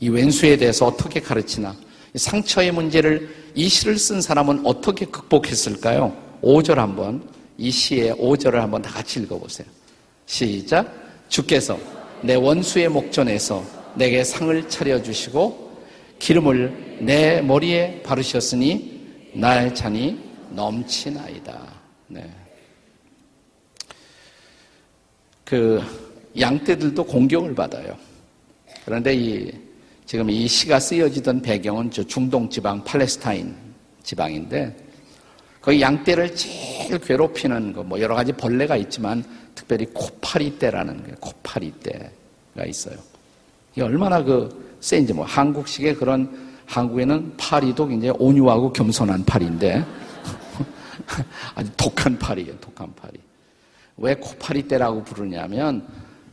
이 0.00 0.08
왼수에 0.08 0.56
대해서 0.56 0.86
어떻게 0.86 1.20
가르치나? 1.20 1.74
상처의 2.14 2.72
문제를 2.72 3.34
이 3.54 3.68
시를 3.68 3.98
쓴 3.98 4.20
사람은 4.20 4.64
어떻게 4.64 5.06
극복했을까요? 5.06 6.16
5절 6.42 6.74
한번 6.74 7.28
이 7.58 7.70
시의 7.70 8.12
5절을 8.14 8.54
한번 8.54 8.82
다 8.82 8.90
같이 8.90 9.20
읽어보세요. 9.20 9.66
시작. 10.26 10.92
주께서 11.28 11.78
내 12.22 12.34
원수의 12.34 12.88
목전에서 12.88 13.64
내게 13.94 14.22
상을 14.24 14.68
차려주시고 14.68 15.66
기름을 16.18 16.98
내 17.00 17.40
머리에 17.40 18.02
바르셨으니 18.02 18.95
나의 19.36 19.74
잔이 19.74 20.18
넘치나이다. 20.50 21.60
네. 22.08 22.30
그 25.44 25.82
양떼들도 26.38 27.04
공격을 27.04 27.54
받아요. 27.54 27.96
그런데 28.84 29.14
이 29.14 29.52
지금 30.06 30.30
이 30.30 30.46
시가 30.48 30.80
쓰여지던 30.80 31.42
배경은 31.42 31.90
저 31.90 32.02
중동 32.04 32.48
지방 32.48 32.82
팔레스타인 32.84 33.54
지방인데 34.02 34.74
거기 35.60 35.80
양떼를 35.80 36.34
제일 36.34 36.98
괴롭히는 36.98 37.72
거 37.72 37.82
뭐 37.82 38.00
여러 38.00 38.14
가지 38.14 38.32
벌레가 38.32 38.76
있지만 38.76 39.22
특별히 39.54 39.84
코파리떼라는 39.92 41.06
게 41.06 41.12
코파리떼가 41.20 42.64
있어요. 42.66 42.96
이게 43.72 43.82
얼마나 43.82 44.22
그 44.22 44.76
센지 44.80 45.12
뭐 45.12 45.24
한국식의 45.26 45.96
그런 45.96 46.45
한국에는 46.66 47.36
파리도 47.36 47.86
굉장히 47.86 48.14
온유하고 48.18 48.72
겸손한 48.72 49.24
파리인데 49.24 49.84
아주 51.54 51.70
독한 51.76 52.18
파리예요, 52.18 52.58
독한 52.60 52.92
파리. 52.94 53.18
왜 53.96 54.14
코파리떼라고 54.14 55.04
부르냐면 55.04 55.86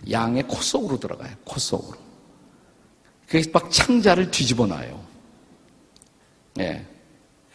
양의 0.09 0.43
코 0.47 0.55
속으로 0.55 0.99
들어가요, 0.99 1.31
코 1.43 1.59
속으로. 1.59 1.97
그래서 3.27 3.49
막 3.53 3.71
창자를 3.71 4.31
뒤집어 4.31 4.67
놔요. 4.67 4.99
예. 6.59 6.85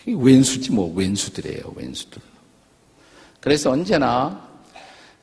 왼수지 0.07 0.73
뭐 0.73 0.93
왼수들이에요, 0.95 1.75
왼수들. 1.77 2.23
그래서 3.41 3.71
언제나 3.71 4.49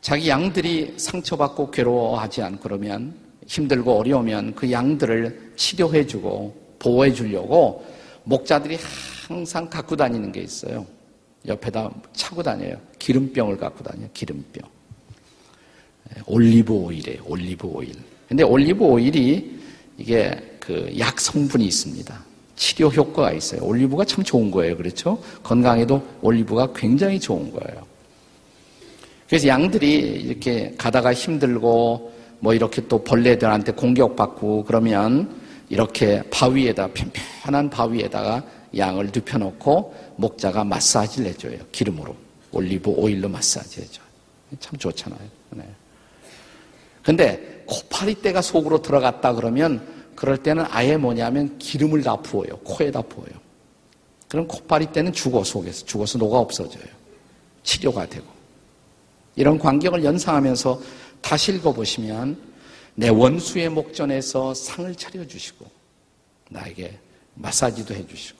자기 0.01 0.29
양들이 0.29 0.93
상처받고 0.97 1.71
괴로워하지 1.71 2.43
않고 2.43 2.59
그러면 2.61 3.17
힘들고 3.47 3.97
어려우면 3.97 4.53
그 4.55 4.71
양들을 4.71 5.53
치료해주고 5.55 6.64
보호해 6.86 7.12
주려고 7.12 7.84
목자들이 8.26 8.78
항상 9.28 9.67
갖고 9.67 9.95
다니는 9.95 10.32
게 10.32 10.41
있어요. 10.41 10.86
옆에다 11.48 11.91
차고 12.13 12.43
다녀요. 12.43 12.78
기름병을 13.00 13.58
갖고 13.58 13.84
다녀요. 13.84 14.08
기름병. 14.13 14.63
예, 16.15 16.21
올리브 16.28 16.71
오일이에요. 16.71 17.24
올리브 17.26 17.67
오일. 17.67 17.93
근데 18.28 18.43
올리브 18.43 18.84
오일이 18.84 19.60
이게 19.98 20.36
그 20.60 20.93
약 21.00 21.19
성분이 21.19 21.65
있습니다. 21.65 22.24
치료 22.56 22.89
효과가 22.89 23.32
있어요. 23.34 23.63
올리브가 23.63 24.06
참 24.06 24.24
좋은 24.24 24.52
거예요. 24.52 24.78
그렇죠? 24.78 25.19
건강에도 25.41 26.02
올리브가 26.21 26.74
굉장히 26.74 27.19
좋은 27.19 27.52
거예요. 27.52 27.84
그래서 29.28 29.48
양들이 29.48 29.91
이렇게 29.95 30.74
가다가 30.78 31.13
힘들고 31.13 32.13
뭐 32.39 32.54
이렇게 32.54 32.88
또 32.88 33.04
벌레들한테 33.04 33.71
공격받고 33.71 34.65
그러면 34.65 35.44
이렇게 35.75 36.23
바위에다 36.29 36.88
편편한 36.93 37.69
바위에다가 37.69 38.41
양을 38.77 39.11
눕혀놓고 39.13 40.13
목자가 40.15 40.63
마사지를 40.63 41.31
해줘요. 41.31 41.57
기름으로 41.73 42.15
올리브 42.53 42.91
오일로 42.91 43.27
마사지 43.27 43.81
해줘요. 43.81 44.05
참 44.61 44.77
좋잖아요. 44.77 45.19
네. 45.49 45.65
근데 47.03 47.65
코파리떼가 47.67 48.41
속으로 48.41 48.81
들어갔다 48.81 49.33
그러면 49.33 49.85
그럴 50.15 50.38
때는 50.38 50.63
아예 50.69 50.95
뭐냐면 50.95 51.57
기름을 51.57 52.03
다 52.03 52.15
부어요. 52.15 52.55
코에다 52.59 53.01
부어요. 53.01 53.31
그럼 54.29 54.47
코파리떼는 54.47 55.11
죽어 55.11 55.43
속에서 55.43 55.85
죽어서 55.85 56.17
녹아 56.17 56.39
없어져요. 56.39 56.85
치료가 57.63 58.05
되고 58.05 58.27
이런 59.35 59.59
광경을 59.59 60.05
연상하면서 60.05 60.79
다시 61.19 61.53
읽어보시면 61.53 62.54
내 62.95 63.10
원수의 63.10 63.69
목전에서 63.69 64.53
상을 64.53 64.93
차려주시고 64.95 65.65
나에게 66.49 66.97
마사지도 67.36 67.93
해주시고 67.93 68.39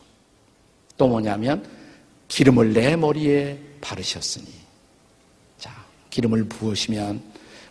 또 0.98 1.08
뭐냐면 1.08 1.66
기름을 2.30 2.74
내 2.74 2.96
머리에 2.96 3.60
바르셨으니 3.82 4.48
자 5.58 5.72
기름을 6.10 6.46
부으시면 6.46 7.22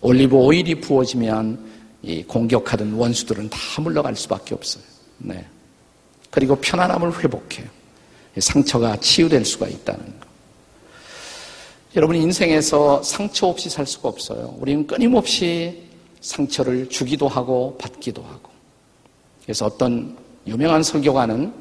올리브 0.02 0.36
오일이 0.36 0.74
부어지면 0.80 1.72
이 2.02 2.22
공격하던 2.22 2.92
원수들은 2.92 3.48
다 3.48 3.58
물러갈 3.80 4.14
수밖에 4.14 4.54
없어요. 4.54 4.84
네. 5.16 5.46
그리고 6.30 6.56
편안함을 6.56 7.24
회복해요. 7.24 7.66
상처가 8.38 8.96
치유될 8.96 9.44
수가 9.46 9.68
있다는 9.68 10.04
거. 10.20 10.26
여러분 11.96 12.16
인생에서 12.16 13.02
상처 13.02 13.46
없이 13.46 13.70
살 13.70 13.86
수가 13.86 14.08
없어요. 14.10 14.54
우리는 14.58 14.86
끊임없이 14.86 15.83
상처를 16.24 16.88
주기도 16.88 17.28
하고 17.28 17.76
받기도 17.78 18.22
하고. 18.22 18.50
그래서 19.42 19.66
어떤 19.66 20.16
유명한 20.46 20.82
설교가는 20.82 21.52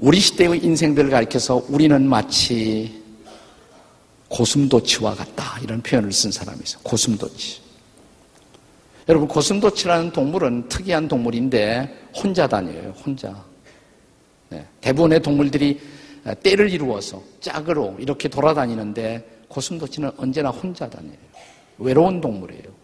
우리 0.00 0.18
시대의 0.18 0.64
인생들을 0.64 1.10
가리켜서 1.10 1.64
우리는 1.68 2.08
마치 2.08 3.00
고슴도치와 4.28 5.14
같다. 5.14 5.58
이런 5.62 5.80
표현을 5.80 6.12
쓴 6.12 6.32
사람이 6.32 6.58
있어요. 6.64 6.82
고슴도치. 6.82 7.60
여러분, 9.08 9.28
고슴도치라는 9.28 10.12
동물은 10.12 10.68
특이한 10.68 11.06
동물인데 11.08 12.08
혼자 12.16 12.46
다녀요. 12.48 12.94
혼자. 13.04 13.44
네. 14.48 14.66
대부분의 14.80 15.20
동물들이 15.20 15.80
때를 16.42 16.70
이루어서 16.70 17.22
짝으로 17.40 17.96
이렇게 17.98 18.28
돌아다니는데 18.28 19.44
고슴도치는 19.48 20.12
언제나 20.16 20.50
혼자 20.50 20.88
다녀요. 20.88 21.16
외로운 21.78 22.20
동물이에요. 22.20 22.79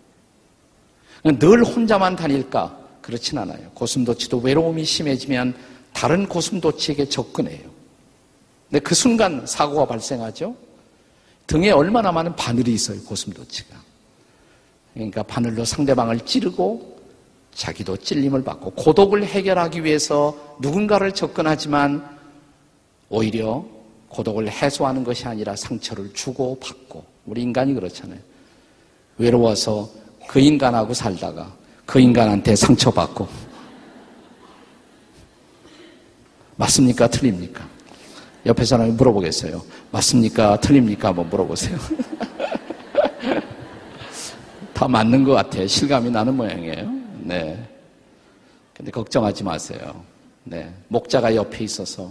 늘 1.24 1.64
혼자만 1.64 2.16
다닐까? 2.16 2.79
그렇진 3.00 3.38
않아요. 3.38 3.70
고슴도치도 3.74 4.38
외로움이 4.38 4.85
심해지면 4.85 5.55
다른 5.92 6.26
고슴도치에게 6.26 7.09
접근해요. 7.09 7.70
근데 8.68 8.81
그 8.81 8.94
순간 8.94 9.46
사고가 9.46 9.87
발생하죠. 9.87 10.57
등에 11.46 11.70
얼마나 11.70 12.11
많은 12.11 12.35
바늘이 12.35 12.74
있어요, 12.74 13.00
고슴도치가. 13.05 13.76
그러니까 14.94 15.22
바늘로 15.22 15.64
상대방을 15.64 16.20
찌르고 16.20 16.96
자기도 17.55 17.96
찔림을 17.96 18.44
받고 18.44 18.70
고독을 18.72 19.24
해결하기 19.24 19.85
위해서 19.85 20.37
누군가를 20.61 21.12
접근하지만 21.12 22.07
오히려 23.09 23.64
고독을 24.09 24.50
해소하는 24.50 25.05
것이 25.05 25.26
아니라 25.26 25.55
상처를 25.55 26.12
주고 26.12 26.59
받고 26.61 27.05
우리 27.26 27.42
인간이 27.42 27.74
그렇잖아요. 27.74 28.18
외로워서 29.18 29.90
그 30.27 30.41
인간하고 30.41 30.93
살다가 30.95 31.53
그 31.85 32.01
인간한테 32.01 32.57
상처받고 32.57 33.29
맞습니까? 36.57 37.07
틀립니까? 37.09 37.67
옆에 38.47 38.65
사람이 38.65 38.93
물어보겠어요. 38.93 39.62
맞습니까? 39.91 40.59
틀립니까? 40.61 41.09
한번 41.09 41.29
물어보세요. 41.29 41.79
다 44.73 44.89
맞는 44.89 45.25
것 45.25 45.33
같아요. 45.33 45.67
실감이 45.67 46.11
나는 46.11 46.37
모양이에요. 46.37 46.91
네. 47.21 47.69
근데 48.73 48.91
걱정하지 48.91 49.43
마세요. 49.45 50.05
네. 50.45 50.73
목자가 50.89 51.35
옆에 51.35 51.65
있어서 51.65 52.11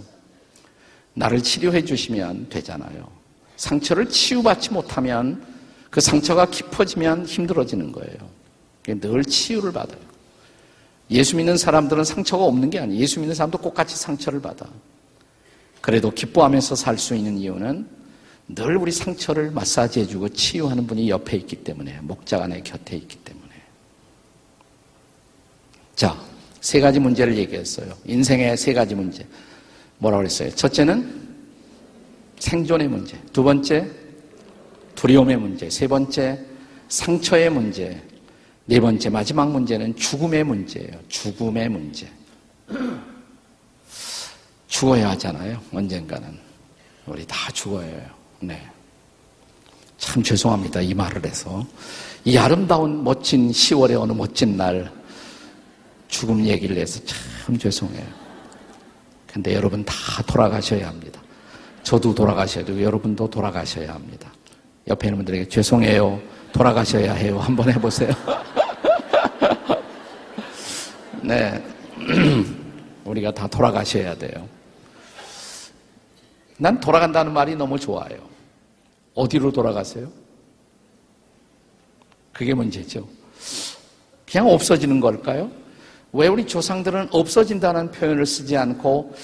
나를 1.14 1.42
치료해 1.42 1.84
주시면 1.84 2.48
되잖아요. 2.50 3.08
상처를 3.56 4.08
치유받지 4.08 4.72
못하면 4.72 5.42
그 5.90 6.00
상처가 6.00 6.46
깊어지면 6.46 7.26
힘들어지는 7.26 7.92
거예요. 7.92 8.16
늘 9.00 9.24
치유를 9.24 9.72
받아요. 9.72 10.00
예수 11.10 11.36
믿는 11.36 11.56
사람들은 11.56 12.04
상처가 12.04 12.44
없는 12.44 12.70
게 12.70 12.78
아니에요. 12.78 13.00
예수 13.00 13.20
믿는 13.20 13.34
사람도 13.34 13.58
똑같이 13.58 13.96
상처를 13.96 14.40
받아. 14.40 14.66
그래도 15.80 16.10
기뻐하면서 16.10 16.74
살 16.74 16.98
수 16.98 17.14
있는 17.14 17.38
이유는 17.38 17.86
늘 18.48 18.76
우리 18.76 18.92
상처를 18.92 19.50
마사지해주고 19.50 20.30
치유하는 20.30 20.86
분이 20.86 21.08
옆에 21.10 21.36
있기 21.36 21.56
때문에, 21.56 22.00
목자가 22.02 22.46
내 22.46 22.60
곁에 22.60 22.96
있기 22.96 23.16
때문에. 23.18 23.46
자, 25.94 26.16
세 26.60 26.80
가지 26.80 26.98
문제를 27.00 27.36
얘기했어요. 27.36 27.92
인생의 28.04 28.56
세 28.56 28.72
가지 28.74 28.94
문제. 28.94 29.26
뭐라고 29.98 30.20
그랬어요? 30.22 30.50
첫째는 30.50 31.26
생존의 32.38 32.88
문제. 32.88 33.18
두 33.32 33.42
번째, 33.42 33.90
두려움의 34.96 35.36
문제. 35.36 35.70
세 35.70 35.86
번째, 35.86 36.40
상처의 36.88 37.50
문제. 37.50 38.02
네 38.64 38.80
번째, 38.80 39.10
마지막 39.10 39.52
문제는 39.52 39.94
죽음의 39.94 40.42
문제예요. 40.42 40.90
죽음의 41.08 41.68
문제. 41.68 42.08
죽어야 44.66 45.10
하잖아요. 45.10 45.60
언젠가는. 45.72 46.36
우리 47.06 47.24
다 47.26 47.50
죽어야 47.52 47.86
해요. 47.86 48.10
네. 48.40 48.60
참 49.96 50.22
죄송합니다. 50.22 50.80
이 50.80 50.92
말을 50.92 51.24
해서. 51.24 51.64
이 52.24 52.36
아름다운 52.36 53.04
멋진 53.04 53.50
10월의 53.50 54.00
어느 54.00 54.12
멋진 54.12 54.56
날 54.56 54.90
죽음 56.08 56.44
얘기를 56.44 56.76
해서 56.76 57.00
참 57.04 57.56
죄송해요. 57.56 58.04
근데 59.26 59.54
여러분 59.54 59.84
다 59.84 59.94
돌아가셔야 60.26 60.88
합니다. 60.88 61.20
저도 61.82 62.14
돌아가셔야 62.14 62.64
되고 62.64 62.82
여러분도 62.82 63.30
돌아가셔야 63.30 63.94
합니다. 63.94 64.32
옆에 64.88 65.08
있는 65.08 65.18
분들에게 65.18 65.48
죄송해요. 65.48 66.20
돌아가셔야 66.52 67.12
해요. 67.14 67.38
한번 67.38 67.72
해보세요. 67.72 68.10
네. 71.22 71.62
우리가 73.04 73.32
다 73.32 73.46
돌아가셔야 73.46 74.14
돼요. 74.14 74.48
난 76.58 76.80
돌아간다는 76.80 77.32
말이 77.32 77.54
너무 77.56 77.78
좋아요. 77.78 78.16
어디로 79.14 79.52
돌아가세요? 79.52 80.10
그게 82.32 82.54
문제죠. 82.54 83.06
그냥 84.30 84.48
없어지는 84.48 85.00
걸까요? 85.00 85.50
왜 86.12 86.28
우리 86.28 86.46
조상들은 86.46 87.08
없어진다는 87.10 87.90
표현을 87.90 88.24
쓰지 88.24 88.56
않고 88.56 89.14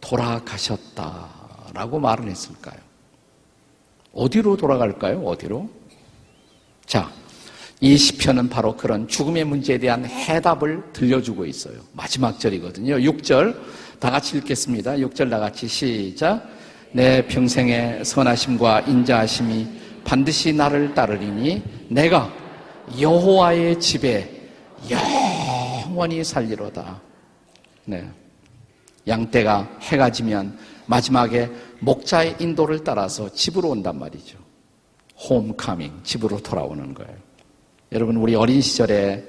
돌아가셨다라고 0.00 2.00
말을 2.00 2.28
했을까요? 2.28 2.89
어디로 4.12 4.56
돌아갈까요? 4.56 5.22
어디로? 5.22 5.68
자, 6.86 7.10
이 7.80 7.96
시편은 7.96 8.48
바로 8.48 8.76
그런 8.76 9.08
죽음의 9.08 9.44
문제에 9.44 9.78
대한 9.78 10.04
해답을 10.04 10.92
들려주고 10.92 11.46
있어요. 11.46 11.76
마지막 11.92 12.38
절이거든요. 12.38 12.96
6절 12.96 13.56
다 13.98 14.10
같이 14.10 14.36
읽겠습니다. 14.38 14.92
6절 14.96 15.30
다 15.30 15.38
같이 15.38 15.66
시작. 15.66 16.46
내 16.92 17.26
평생의 17.26 18.04
선하심과 18.04 18.80
인자하심이 18.80 19.66
반드시 20.04 20.52
나를 20.52 20.94
따르리니 20.94 21.62
내가 21.88 22.32
여호와의 23.00 23.78
집에 23.78 24.50
영원히 24.90 26.24
살리로다. 26.24 27.00
네. 27.84 28.04
양떼가 29.06 29.78
해가 29.82 30.10
지면 30.10 30.58
마지막에 30.86 31.48
목자의 31.80 32.36
인도를 32.38 32.84
따라서 32.84 33.32
집으로 33.32 33.70
온단 33.70 33.98
말이죠. 33.98 34.38
홈카밍, 35.28 36.00
집으로 36.02 36.38
돌아오는 36.42 36.94
거예요. 36.94 37.16
여러분, 37.92 38.16
우리 38.16 38.34
어린 38.34 38.60
시절에 38.60 39.26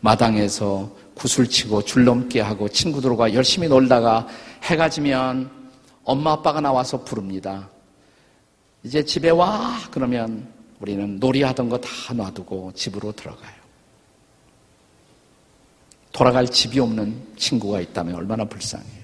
마당에서 0.00 0.90
구슬치고 1.14 1.82
줄넘기 1.82 2.38
하고 2.38 2.68
친구들과 2.68 3.34
열심히 3.34 3.68
놀다가 3.68 4.26
해가 4.62 4.88
지면 4.88 5.50
엄마 6.04 6.32
아빠가 6.32 6.60
나와서 6.60 7.02
부릅니다. 7.04 7.68
이제 8.84 9.04
집에 9.04 9.30
와! 9.30 9.76
그러면 9.90 10.48
우리는 10.80 11.18
놀이하던 11.18 11.68
거 11.68 11.78
다 11.78 12.14
놔두고 12.14 12.72
집으로 12.74 13.12
들어가요. 13.12 13.58
돌아갈 16.12 16.46
집이 16.48 16.78
없는 16.80 17.34
친구가 17.36 17.80
있다면 17.80 18.14
얼마나 18.14 18.44
불쌍해요. 18.44 18.97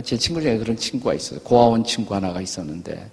제 0.00 0.16
친구 0.16 0.40
중에 0.40 0.56
그런 0.56 0.76
친구가 0.76 1.12
있어요. 1.14 1.40
고아원 1.40 1.84
친구 1.84 2.14
하나가 2.14 2.40
있었는데, 2.40 3.10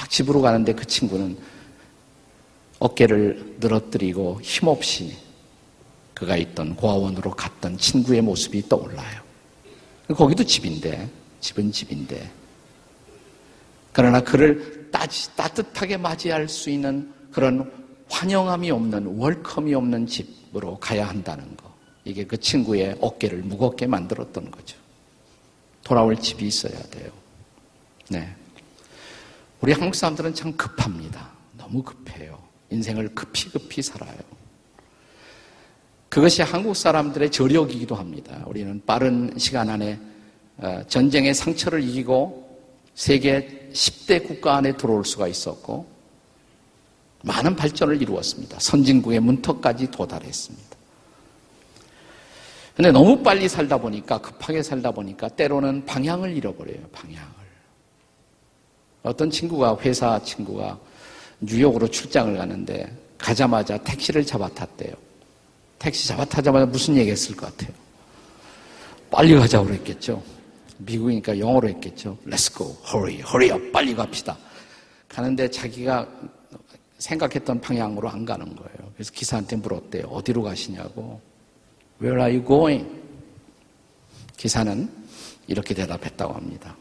막 0.00 0.10
집으로 0.10 0.40
가는데 0.40 0.72
그 0.72 0.86
친구는 0.86 1.36
어깨를 2.78 3.56
늘어뜨리고 3.60 4.40
힘없이 4.42 5.16
그가 6.14 6.36
있던 6.36 6.76
고아원으로 6.76 7.32
갔던 7.32 7.76
친구의 7.78 8.22
모습이 8.22 8.68
떠올라요. 8.68 9.20
거기도 10.16 10.44
집인데, 10.44 11.08
집은 11.40 11.70
집인데. 11.70 12.30
그러나 13.92 14.20
그를 14.20 14.88
따지, 14.90 15.34
따뜻하게 15.36 15.98
맞이할 15.98 16.48
수 16.48 16.70
있는 16.70 17.12
그런 17.30 17.70
환영함이 18.08 18.70
없는 18.70 19.18
월컴이 19.18 19.74
없는 19.74 20.06
집으로 20.06 20.78
가야 20.78 21.08
한다는 21.08 21.56
거. 21.56 21.72
이게 22.04 22.24
그 22.24 22.38
친구의 22.38 22.96
어깨를 23.00 23.38
무겁게 23.38 23.86
만들었던 23.86 24.50
거죠. 24.50 24.81
돌아올 25.84 26.16
집이 26.16 26.46
있어야 26.46 26.80
돼요. 26.84 27.10
네. 28.08 28.34
우리 29.60 29.72
한국 29.72 29.94
사람들은 29.94 30.34
참 30.34 30.56
급합니다. 30.56 31.30
너무 31.56 31.82
급해요. 31.82 32.38
인생을 32.70 33.14
급히 33.14 33.50
급히 33.50 33.82
살아요. 33.82 34.18
그것이 36.08 36.42
한국 36.42 36.76
사람들의 36.76 37.30
저력이기도 37.30 37.94
합니다. 37.94 38.42
우리는 38.46 38.82
빠른 38.84 39.32
시간 39.38 39.70
안에 39.70 39.98
어, 40.58 40.82
전쟁의 40.86 41.34
상처를 41.34 41.82
이기고 41.82 42.60
세계 42.94 43.70
10대 43.72 44.26
국가 44.26 44.56
안에 44.56 44.76
들어올 44.76 45.04
수가 45.04 45.26
있었고 45.26 45.86
많은 47.24 47.56
발전을 47.56 48.02
이루었습니다. 48.02 48.58
선진국의 48.60 49.20
문턱까지 49.20 49.90
도달했습니다. 49.90 50.71
근데 52.74 52.90
너무 52.90 53.22
빨리 53.22 53.48
살다 53.48 53.76
보니까, 53.78 54.18
급하게 54.18 54.62
살다 54.62 54.90
보니까 54.92 55.28
때로는 55.28 55.84
방향을 55.84 56.34
잃어버려요, 56.36 56.88
방향을. 56.92 57.32
어떤 59.02 59.30
친구가, 59.30 59.78
회사 59.80 60.22
친구가 60.22 60.78
뉴욕으로 61.40 61.88
출장을 61.88 62.36
가는데 62.36 62.90
가자마자 63.18 63.76
택시를 63.78 64.24
잡아 64.24 64.48
탔대요. 64.48 64.94
택시 65.78 66.08
잡아 66.08 66.24
타자마자 66.24 66.64
무슨 66.64 66.96
얘기 66.96 67.10
했을 67.10 67.36
것 67.36 67.46
같아요? 67.46 67.74
빨리 69.10 69.34
가자고 69.34 69.66
그랬겠죠. 69.66 70.22
미국이니까 70.78 71.38
영어로 71.38 71.68
했겠죠. 71.68 72.16
Let's 72.26 72.56
go, 72.56 72.76
hurry, 72.86 73.16
hurry 73.16 73.50
up, 73.50 73.72
빨리 73.72 73.94
갑시다. 73.94 74.36
가는데 75.08 75.50
자기가 75.50 76.08
생각했던 76.98 77.60
방향으로 77.60 78.08
안 78.08 78.24
가는 78.24 78.46
거예요. 78.46 78.92
그래서 78.94 79.12
기사한테 79.12 79.56
물었대요. 79.56 80.04
어디로 80.06 80.42
가시냐고. 80.42 81.20
Where 82.02 82.20
are 82.20 82.36
you 82.36 82.44
going? 82.44 83.00
기사는 84.36 84.90
이렇게 85.46 85.72
대답했다고 85.72 86.34
합니다. 86.34 86.76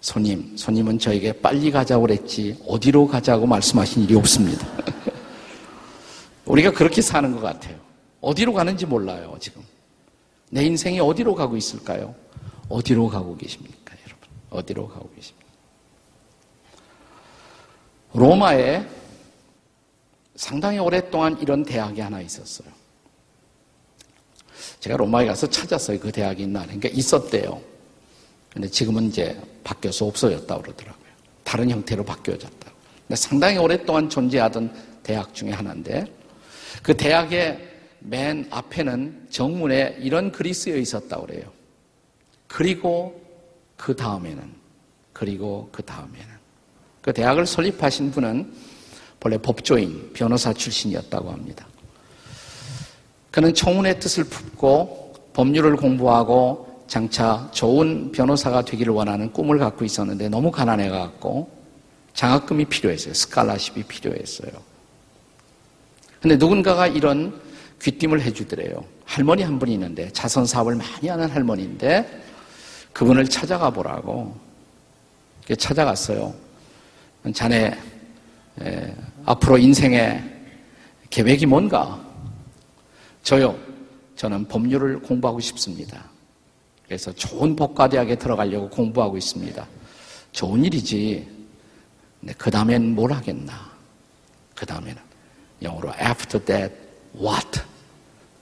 손님, 0.00 0.56
손님은 0.56 1.00
저에게 1.00 1.32
빨리 1.32 1.72
가자고 1.72 2.02
그랬지 2.02 2.62
어디로 2.68 3.08
가자고 3.08 3.46
말씀하신 3.46 4.04
일이 4.04 4.14
없습니다. 4.14 4.64
우리가 6.46 6.70
그렇게 6.70 7.02
사는 7.02 7.32
것 7.32 7.40
같아요. 7.40 7.76
어디로 8.20 8.52
가는지 8.52 8.86
몰라요, 8.86 9.36
지금. 9.40 9.60
내 10.50 10.62
인생이 10.62 11.00
어디로 11.00 11.34
가고 11.34 11.56
있을까요? 11.56 12.14
어디로 12.68 13.08
가고 13.08 13.36
계십니까, 13.36 13.96
여러분? 14.06 14.28
어디로 14.50 14.86
가고 14.88 15.10
계십니까? 15.16 15.48
로마에 18.12 18.86
상당히 20.36 20.78
오랫동안 20.78 21.36
이런 21.40 21.64
대학이 21.64 22.00
하나 22.00 22.20
있었어요. 22.20 22.83
제가 24.84 24.98
로마에 24.98 25.24
가서 25.24 25.48
찾았어요. 25.48 25.98
그 25.98 26.12
대학이 26.12 26.42
있나. 26.42 26.62
그러니까 26.64 26.90
있었대요. 26.90 27.58
근데 28.52 28.68
지금은 28.68 29.04
이제 29.04 29.40
바뀌어서 29.64 30.04
없어졌다고 30.04 30.60
그러더라고요. 30.60 31.06
다른 31.42 31.70
형태로 31.70 32.04
바뀌어졌다. 32.04 32.70
근데 33.08 33.16
상당히 33.16 33.56
오랫동안 33.56 34.10
존재하던 34.10 34.74
대학 35.02 35.32
중에 35.32 35.52
하나인데 35.52 36.04
그 36.82 36.94
대학의 36.94 37.66
맨 38.00 38.46
앞에는 38.50 39.28
정문에 39.30 39.96
이런 40.00 40.30
글이 40.30 40.52
쓰여 40.52 40.76
있었다고 40.76 41.28
그래요. 41.28 41.50
그리고 42.46 43.22
그 43.78 43.96
다음에는 43.96 44.52
그리고 45.14 45.70
그 45.72 45.82
다음에는 45.82 46.28
그 47.00 47.14
대학을 47.14 47.46
설립하신 47.46 48.10
분은 48.10 48.52
본래 49.18 49.38
법조인 49.38 50.12
변호사 50.12 50.52
출신이었다고 50.52 51.30
합니다. 51.30 51.66
그는 53.34 53.52
청운의 53.52 53.98
뜻을 53.98 54.22
품고 54.22 55.12
법률을 55.32 55.74
공부하고 55.74 56.84
장차 56.86 57.48
좋은 57.50 58.12
변호사가 58.12 58.64
되기를 58.64 58.92
원하는 58.92 59.32
꿈을 59.32 59.58
갖고 59.58 59.84
있었는데 59.84 60.28
너무 60.28 60.52
가난해 60.52 60.88
갖고 60.88 61.50
장학금이 62.12 62.66
필요했어요. 62.66 63.12
스칼라십이 63.12 63.82
필요했어요. 63.88 64.52
근데 66.20 66.36
누군가가 66.36 66.86
이런 66.86 67.40
귀띔을 67.82 68.20
해주더래요. 68.20 68.84
할머니 69.04 69.42
한 69.42 69.58
분이 69.58 69.72
있는데 69.72 70.10
자선 70.12 70.46
사업을 70.46 70.76
많이 70.76 71.08
하는 71.08 71.28
할머니인데 71.28 72.22
그분을 72.92 73.26
찾아가 73.26 73.68
보라고 73.68 74.32
찾아갔어요. 75.58 76.32
자네 77.34 77.76
에, 78.62 78.94
앞으로 79.24 79.58
인생의 79.58 80.22
계획이 81.10 81.46
뭔가? 81.46 82.03
저요. 83.24 83.58
저는 84.16 84.46
법률을 84.46 85.00
공부하고 85.00 85.40
싶습니다. 85.40 86.04
그래서 86.86 87.10
좋은 87.12 87.56
법과대학에 87.56 88.16
들어가려고 88.16 88.68
공부하고 88.68 89.16
있습니다. 89.16 89.66
좋은 90.32 90.64
일이지. 90.64 91.26
근데 92.20 92.34
그 92.36 92.50
다음엔 92.50 92.94
뭘 92.94 93.12
하겠나? 93.12 93.72
그 94.54 94.66
다음에는 94.66 95.02
영어로 95.62 95.88
after 96.00 96.44
that 96.44 96.74
what? 97.18 97.60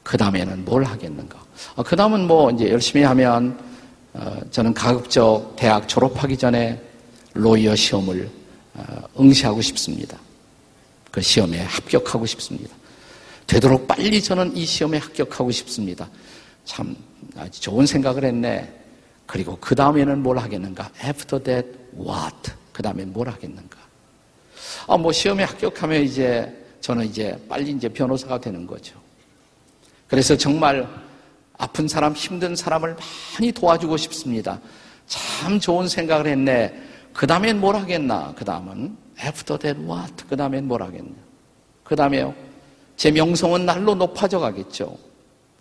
그 0.03 0.17
다음에는 0.17 0.65
뭘 0.65 0.83
하겠는가? 0.83 1.43
아, 1.77 1.83
그 1.85 1.95
다음은 1.95 2.27
뭐 2.27 2.51
이제 2.51 2.69
열심히 2.71 3.05
하면 3.05 3.59
어, 4.15 4.41
저는 4.51 4.75
가급적 4.75 5.55
대학 5.57 5.89
졸업하기 5.89 6.37
전에 6.37 6.83
로이어 7.35 7.77
시험을 7.77 8.29
어, 8.75 8.83
응시하고 9.19 9.63
싶습니다. 9.63 10.19
그 11.13 11.23
시험에 11.23 11.63
합격하고 11.63 12.27
싶습니다. 12.27 12.75
되도록 13.47 13.87
빨리 13.87 14.23
저는 14.23 14.57
이 14.57 14.65
시험에 14.65 14.99
합격하고 14.99 15.51
싶습니다. 15.51 16.09
참 16.65 16.97
아주 17.37 17.61
좋은 17.61 17.87
생각을 17.87 18.25
했네. 18.25 18.73
그리고 19.27 19.57
그 19.61 19.75
다음에는 19.75 20.23
뭘 20.23 20.39
하겠는가? 20.39 20.91
After 21.05 21.43
that, 21.43 21.69
what? 21.97 22.53
그 22.73 22.83
다음엔 22.83 23.13
뭘 23.13 23.29
하겠는가? 23.29 23.79
아, 24.87 24.97
뭐 24.97 25.13
시험에 25.13 25.45
합격하면 25.45 26.03
이제 26.03 26.51
저는 26.81 27.07
이제 27.07 27.39
빨리 27.49 27.71
이제 27.71 27.89
변호사가 27.89 28.41
되는 28.41 28.67
거죠. 28.67 29.01
그래서 30.09 30.37
정말 30.37 30.87
아픈 31.57 31.87
사람, 31.87 32.13
힘든 32.13 32.57
사람을 32.57 32.97
많이 33.35 33.53
도와주고 33.53 33.97
싶습니다. 33.97 34.61
참 35.07 35.61
좋은 35.61 35.89
생각을 35.89 36.27
했네. 36.27 36.75
그 37.13 37.27
다음엔 37.27 37.61
뭘 37.61 37.77
하겠나? 37.77 38.33
그 38.37 38.45
다음은 38.45 38.97
after 39.25 39.59
that 39.59 39.81
what? 39.81 40.13
그 40.29 40.37
다음엔 40.37 40.67
뭘 40.67 40.83
하겠냐? 40.83 41.15
그 41.85 41.95
다음에요. 41.95 42.35
제 42.97 43.11
명성은 43.11 43.67
날로 43.67 43.95
높아져 43.95 44.39
가겠죠. 44.39 44.97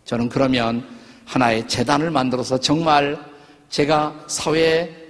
저는 0.06 0.30
그러면 0.30 0.88
하나의 1.26 1.68
재단을 1.68 2.12
만들어서 2.12 2.60
정말 2.60 3.18
제가 3.70 4.26
사회에 4.28 5.02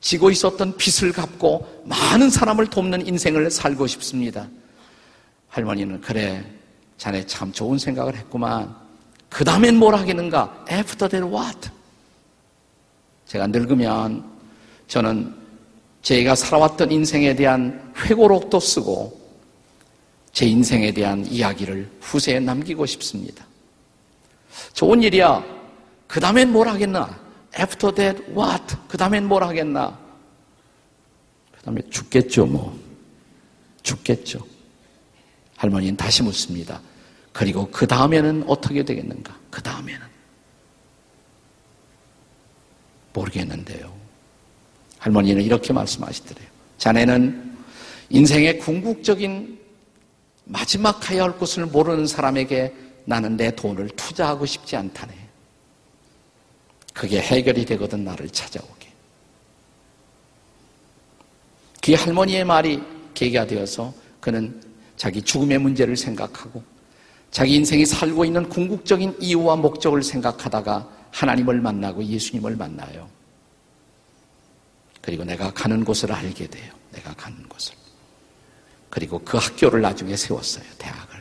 지고 0.00 0.30
있었던 0.30 0.76
빚을 0.76 1.12
갚고 1.12 1.82
많은 1.84 2.30
사람을 2.30 2.68
돕는 2.68 3.06
인생을 3.06 3.50
살고 3.50 3.86
싶습니다. 3.86 4.48
할머니는 5.48 6.00
그래 6.00 6.44
자네 6.96 7.26
참 7.26 7.52
좋은 7.52 7.78
생각을 7.78 8.16
했구만. 8.16 8.74
그 9.28 9.44
다음엔 9.44 9.76
뭘 9.76 9.94
하겠는가? 9.94 10.64
After 10.70 11.08
that 11.08 11.34
what? 11.34 11.70
제가 13.26 13.46
늙으면 13.46 14.24
저는 14.88 15.34
제가 16.02 16.34
살아왔던 16.34 16.90
인생에 16.90 17.34
대한 17.34 17.92
회고록도 17.96 18.58
쓰고 18.58 19.19
제 20.32 20.46
인생에 20.46 20.92
대한 20.92 21.26
이야기를 21.26 21.90
후세에 22.00 22.40
남기고 22.40 22.86
싶습니다. 22.86 23.44
좋은 24.72 25.02
일이야. 25.02 25.44
그 26.06 26.20
다음엔 26.20 26.52
뭘 26.52 26.68
하겠나? 26.68 27.18
After 27.58 27.94
that, 27.94 28.22
what? 28.32 28.76
그 28.88 28.96
다음엔 28.96 29.26
뭘 29.26 29.42
하겠나? 29.42 29.98
그 31.52 31.62
다음에 31.62 31.80
죽겠죠, 31.90 32.46
뭐. 32.46 32.78
죽겠죠. 33.82 34.46
할머니는 35.56 35.96
다시 35.96 36.22
묻습니다. 36.22 36.80
그리고 37.32 37.68
그 37.70 37.86
다음에는 37.86 38.44
어떻게 38.46 38.84
되겠는가? 38.84 39.36
그 39.50 39.62
다음에는. 39.62 40.06
모르겠는데요. 43.12 43.92
할머니는 44.98 45.42
이렇게 45.42 45.72
말씀하시더래요. 45.72 46.48
자네는 46.78 47.56
인생의 48.08 48.58
궁극적인 48.58 49.59
마지막 50.50 50.98
가야 50.98 51.22
할 51.22 51.38
곳을 51.38 51.66
모르는 51.66 52.06
사람에게 52.06 52.74
나는 53.04 53.36
내 53.36 53.54
돈을 53.54 53.88
투자하고 53.90 54.46
싶지 54.46 54.76
않다네. 54.76 55.14
그게 56.92 57.20
해결이 57.20 57.64
되거든 57.64 58.04
나를 58.04 58.28
찾아오게. 58.28 58.90
그 61.80 61.94
할머니의 61.94 62.44
말이 62.44 62.82
계기가 63.14 63.46
되어서 63.46 63.94
그는 64.20 64.60
자기 64.96 65.22
죽음의 65.22 65.58
문제를 65.58 65.96
생각하고 65.96 66.62
자기 67.30 67.54
인생이 67.54 67.86
살고 67.86 68.24
있는 68.24 68.48
궁극적인 68.48 69.16
이유와 69.20 69.56
목적을 69.56 70.02
생각하다가 70.02 70.88
하나님을 71.12 71.60
만나고 71.60 72.04
예수님을 72.04 72.56
만나요. 72.56 73.08
그리고 75.00 75.24
내가 75.24 75.50
가는 75.52 75.84
곳을 75.84 76.12
알게 76.12 76.48
돼요. 76.48 76.72
내가 76.90 77.14
가는 77.14 77.48
곳을. 77.48 77.79
그리고 78.90 79.20
그 79.20 79.38
학교를 79.38 79.80
나중에 79.80 80.16
세웠어요. 80.16 80.64
대학을. 80.76 81.20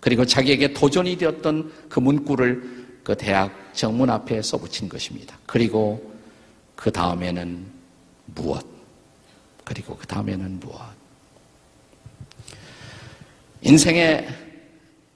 그리고 0.00 0.24
자기에게 0.24 0.74
도전이 0.74 1.16
되었던 1.16 1.72
그 1.88 1.98
문구를 1.98 2.86
그 3.02 3.16
대학 3.16 3.52
정문 3.72 4.10
앞에 4.10 4.42
써붙인 4.42 4.88
것입니다. 4.88 5.38
그리고 5.46 6.14
그 6.76 6.92
다음에는 6.92 7.64
무엇? 8.26 8.64
그리고 9.64 9.96
그 9.96 10.06
다음에는 10.06 10.60
무엇? 10.60 10.80
인생의 13.62 14.28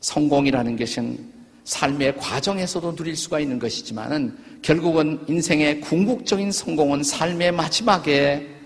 성공이라는 0.01 0.77
것은 0.77 1.31
삶의 1.65 2.17
과정에서도 2.17 2.97
누릴 2.97 3.15
수가 3.15 3.39
있는 3.39 3.59
것이지만은 3.59 4.37
결국은 4.63 5.23
인생의 5.29 5.81
궁극적인 5.83 6.51
성공은 6.51 7.05
삶의 7.05 7.53
마지막에 7.53 8.60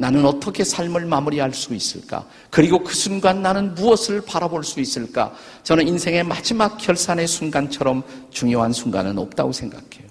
나는 0.00 0.24
어떻게 0.24 0.62
삶을 0.62 1.06
마무리할 1.06 1.52
수 1.52 1.74
있을까? 1.74 2.24
그리고 2.50 2.84
그 2.84 2.94
순간 2.94 3.42
나는 3.42 3.74
무엇을 3.74 4.20
바라볼 4.20 4.62
수 4.62 4.78
있을까? 4.78 5.34
저는 5.64 5.88
인생의 5.88 6.22
마지막 6.22 6.78
결산의 6.78 7.26
순간처럼 7.26 8.04
중요한 8.30 8.72
순간은 8.72 9.18
없다고 9.18 9.50
생각해요. 9.50 10.06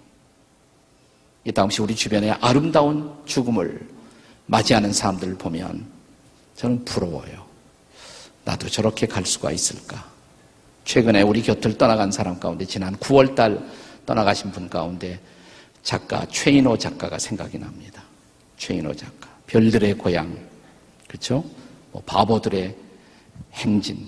이 1.45 1.53
다음시 1.53 1.81
우리 1.81 1.95
주변에 1.95 2.31
아름다운 2.41 3.13
죽음을 3.23 3.87
맞이하는 4.47 4.91
사람들을 4.91 5.35
보면 5.35 5.85
저는 6.57 6.83
부러워요. 6.83 7.45
나도 8.43 8.67
저렇게 8.67 9.07
갈 9.07 9.25
수가 9.25 9.53
있을까? 9.53 10.03
최근에 10.83 11.21
우리 11.21 11.41
곁을 11.41 11.77
떠나간 11.77 12.11
사람 12.11 12.37
가운데 12.41 12.65
지난 12.65 12.93
9월달 12.97 13.65
떠나가신 14.05 14.51
분 14.51 14.67
가운데 14.67 15.17
작가 15.81 16.25
최인호 16.25 16.77
작가가 16.77 17.17
생각이 17.17 17.57
납니다. 17.57 18.03
최인호 18.57 18.93
작가. 18.93 19.26
별들의 19.47 19.97
고향. 19.97 20.37
그렇죠? 21.07 21.43
뭐 21.91 22.01
바보들의 22.05 22.75
행진. 23.53 24.07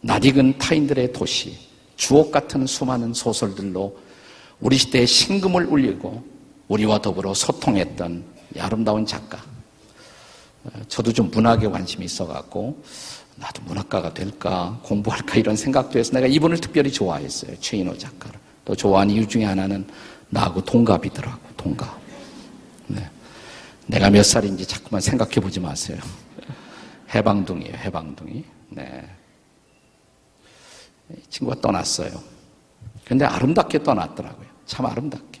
낯익은 0.00 0.58
타인들의 0.58 1.12
도시. 1.12 1.56
주옥 1.96 2.32
같은 2.32 2.66
수많은 2.66 3.14
소설들로 3.14 3.96
우리 4.60 4.76
시대의 4.76 5.06
신금을 5.06 5.66
울리고 5.66 6.22
우리와 6.68 7.00
더불어 7.00 7.32
소통했던 7.34 8.24
아름다운 8.58 9.06
작가. 9.06 9.42
어, 10.64 10.70
저도 10.88 11.12
좀 11.12 11.30
문학에 11.30 11.68
관심이 11.68 12.04
있어갖고 12.04 12.82
나도 13.36 13.62
문학가가 13.62 14.14
될까 14.14 14.78
공부할까 14.82 15.36
이런 15.36 15.56
생각도 15.56 15.98
해서 15.98 16.12
내가 16.12 16.26
이분을 16.26 16.60
특별히 16.60 16.90
좋아했어요. 16.90 17.58
최인호 17.60 17.96
작가를. 17.96 18.38
또 18.64 18.74
좋아하는 18.74 19.14
이유 19.14 19.26
중에 19.26 19.44
하나는 19.44 19.86
나하고 20.30 20.64
동갑이더라고. 20.64 21.40
동갑. 21.56 22.00
네. 22.86 23.08
내가 23.86 24.10
몇 24.10 24.22
살인지 24.22 24.66
자꾸만 24.66 25.00
생각해 25.00 25.34
보지 25.34 25.60
마세요. 25.60 25.98
해방둥이에요. 27.14 27.76
해방둥이. 27.76 28.44
네. 28.70 29.08
친구가 31.28 31.60
떠났어요. 31.60 32.22
근데 33.04 33.24
아름답게 33.24 33.82
떠났더라고요. 33.82 34.46
참 34.66 34.86
아름답게. 34.86 35.40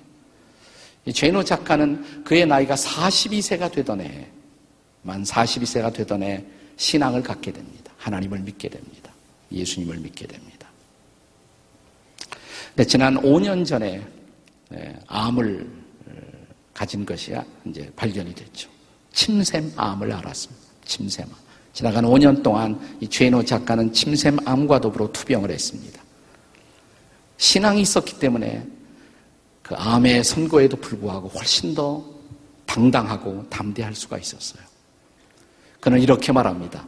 제노 1.12 1.42
작가는 1.42 2.24
그의 2.24 2.46
나이가 2.46 2.74
42세가 2.74 3.72
되던 3.72 4.00
해, 4.00 4.26
만 5.02 5.22
42세가 5.22 5.92
되던 5.92 6.22
해 6.22 6.44
신앙을 6.76 7.22
갖게 7.22 7.52
됩니다. 7.52 7.92
하나님을 7.98 8.40
믿게 8.40 8.68
됩니다. 8.68 9.12
예수님을 9.52 9.98
믿게 9.98 10.26
됩니다. 10.26 10.68
근데 12.68 12.84
지난 12.84 13.16
5년 13.20 13.64
전에 13.66 14.04
네, 14.70 14.98
암을 15.06 15.70
어, 15.70 15.83
가진 16.84 17.06
것이 17.06 17.34
이제 17.64 17.90
발견이 17.96 18.34
됐죠. 18.34 18.68
침샘암을 19.12 20.12
알았습니다. 20.12 20.62
침샘암. 20.84 21.34
지나간 21.72 22.04
5년 22.04 22.42
동안 22.42 22.78
이 23.00 23.08
최인호 23.08 23.42
작가는 23.42 23.90
침샘암과 23.90 24.80
더불어 24.80 25.10
투병을 25.10 25.50
했습니다. 25.50 26.02
신앙이 27.38 27.80
있었기 27.80 28.18
때문에 28.18 28.66
그 29.62 29.74
암의 29.74 30.24
선거에도 30.24 30.76
불구하고 30.76 31.28
훨씬 31.28 31.74
더 31.74 32.04
당당하고 32.66 33.48
담대할 33.48 33.94
수가 33.94 34.18
있었어요. 34.18 34.62
그는 35.80 36.00
이렇게 36.00 36.32
말합니다. 36.32 36.86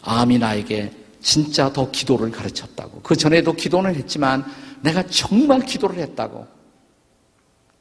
암이 0.00 0.38
나에게 0.38 0.92
진짜 1.20 1.70
더 1.70 1.90
기도를 1.90 2.30
가르쳤다고. 2.30 3.02
그 3.02 3.14
전에도 3.14 3.52
기도는 3.52 3.94
했지만 3.96 4.44
내가 4.80 5.02
정말 5.06 5.60
기도를 5.60 5.98
했다고. 5.98 6.46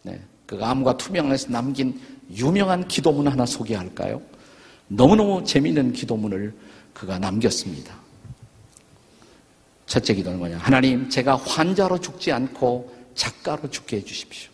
네. 0.04 0.22
그 0.46 0.64
암과 0.64 0.98
투명에서 0.98 1.50
남긴 1.50 2.00
유명한 2.32 2.88
기도문 2.88 3.28
하나 3.28 3.46
소개할까요? 3.46 4.22
너무너무 4.88 5.44
재미있는 5.44 5.94
기도문을 5.94 6.54
그가 6.94 7.20
남겼습니다. 7.20 7.96
첫째 9.86 10.14
기도는 10.14 10.40
뭐냐? 10.40 10.58
하나님, 10.58 11.10
제가 11.10 11.36
환자로 11.36 12.00
죽지 12.00 12.32
않고 12.32 12.94
작가로 13.16 13.70
죽게 13.70 13.98
해주십시오. 13.98 14.52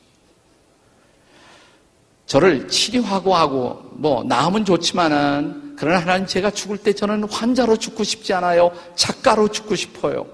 저를 2.26 2.68
치료하고 2.70 3.36
하고 3.36 3.82
뭐 3.94 4.24
나으면 4.24 4.64
좋지만은 4.64 5.76
그러나 5.78 6.00
하나님 6.00 6.26
제가 6.26 6.52
죽을 6.52 6.78
때 6.78 6.94
저는 6.94 7.26
환자로 7.26 7.76
죽고 7.78 8.04
싶지 8.04 8.34
않아요. 8.34 8.72
작가로 8.96 9.50
죽고 9.50 9.76
싶어요. 9.76 10.28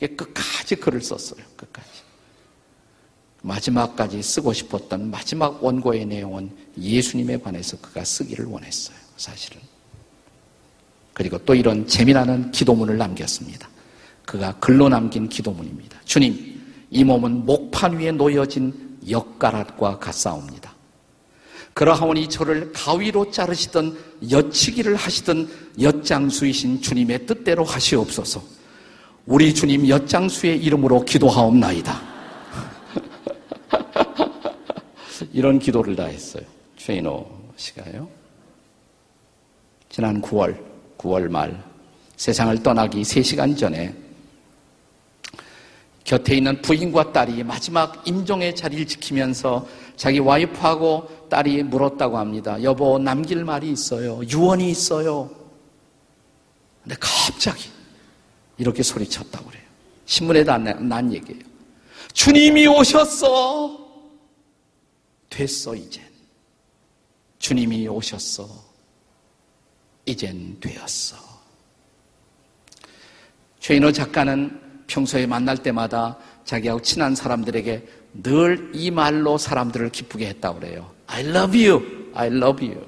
끝까지 0.00 0.76
글을 0.76 1.00
썼어요. 1.00 1.40
끝까지. 1.56 2.03
마지막까지 3.44 4.22
쓰고 4.22 4.52
싶었던 4.52 5.10
마지막 5.10 5.62
원고의 5.62 6.06
내용은 6.06 6.50
예수님에 6.80 7.38
관해서 7.38 7.76
그가 7.76 8.02
쓰기를 8.04 8.46
원했어요. 8.46 8.96
사실은. 9.16 9.60
그리고 11.12 11.38
또 11.44 11.54
이런 11.54 11.86
재미나는 11.86 12.50
기도문을 12.50 12.96
남겼습니다. 12.96 13.68
그가 14.24 14.52
글로 14.58 14.88
남긴 14.88 15.28
기도문입니다. 15.28 16.00
주님, 16.04 16.60
이 16.90 17.04
몸은 17.04 17.44
목판 17.44 17.98
위에 17.98 18.12
놓여진 18.12 18.98
엿가락과 19.08 19.98
같사옵니다. 19.98 20.74
그러하오니 21.74 22.28
저를 22.28 22.72
가위로 22.72 23.30
자르시던 23.30 23.98
여치기를 24.30 24.96
하시던 24.96 25.72
엿장수이신 25.80 26.80
주님의 26.80 27.26
뜻대로 27.26 27.64
하시옵소서. 27.64 28.42
우리 29.26 29.54
주님 29.54 29.88
엿장수의 29.88 30.62
이름으로 30.62 31.04
기도하옵나이다. 31.04 32.13
이런 35.32 35.58
기도를 35.58 35.96
다 35.96 36.04
했어요. 36.04 36.44
최인호 36.76 37.26
씨가요. 37.56 38.08
지난 39.88 40.20
9월, 40.20 40.58
9월 40.98 41.28
말 41.28 41.62
세상을 42.16 42.62
떠나기 42.62 43.02
3시간 43.02 43.56
전에 43.56 43.94
곁에 46.04 46.36
있는 46.36 46.60
부인과 46.60 47.12
딸이 47.12 47.42
마지막 47.44 48.06
임종의 48.06 48.54
자리를 48.54 48.86
지키면서 48.86 49.66
자기 49.96 50.18
와이프하고 50.18 51.28
딸이 51.30 51.62
물었다고 51.64 52.18
합니다. 52.18 52.62
여보, 52.62 52.98
남길 52.98 53.44
말이 53.44 53.70
있어요. 53.70 54.20
유언이 54.30 54.70
있어요. 54.70 55.30
근데 56.82 56.96
갑자기 57.00 57.70
이렇게 58.58 58.82
소리쳤다고 58.82 59.46
그래요. 59.46 59.62
신문에 60.04 60.44
난, 60.44 60.88
난 60.88 61.10
얘기예요. 61.12 61.53
주님이 62.14 62.66
오셨어. 62.68 63.78
됐어, 65.28 65.74
이젠. 65.74 66.02
주님이 67.38 67.86
오셨어. 67.88 68.48
이젠 70.06 70.58
되었어. 70.60 71.16
최인호 73.58 73.90
작가는 73.92 74.60
평소에 74.86 75.26
만날 75.26 75.58
때마다 75.58 76.16
자기하고 76.44 76.80
친한 76.82 77.14
사람들에게 77.14 77.86
늘 78.22 78.70
이 78.74 78.90
말로 78.90 79.36
사람들을 79.36 79.90
기쁘게 79.90 80.26
했다고 80.28 80.60
그래요. 80.60 80.94
I 81.08 81.24
love 81.26 81.66
you. 81.68 82.10
I 82.14 82.28
love 82.28 82.66
you. 82.66 82.86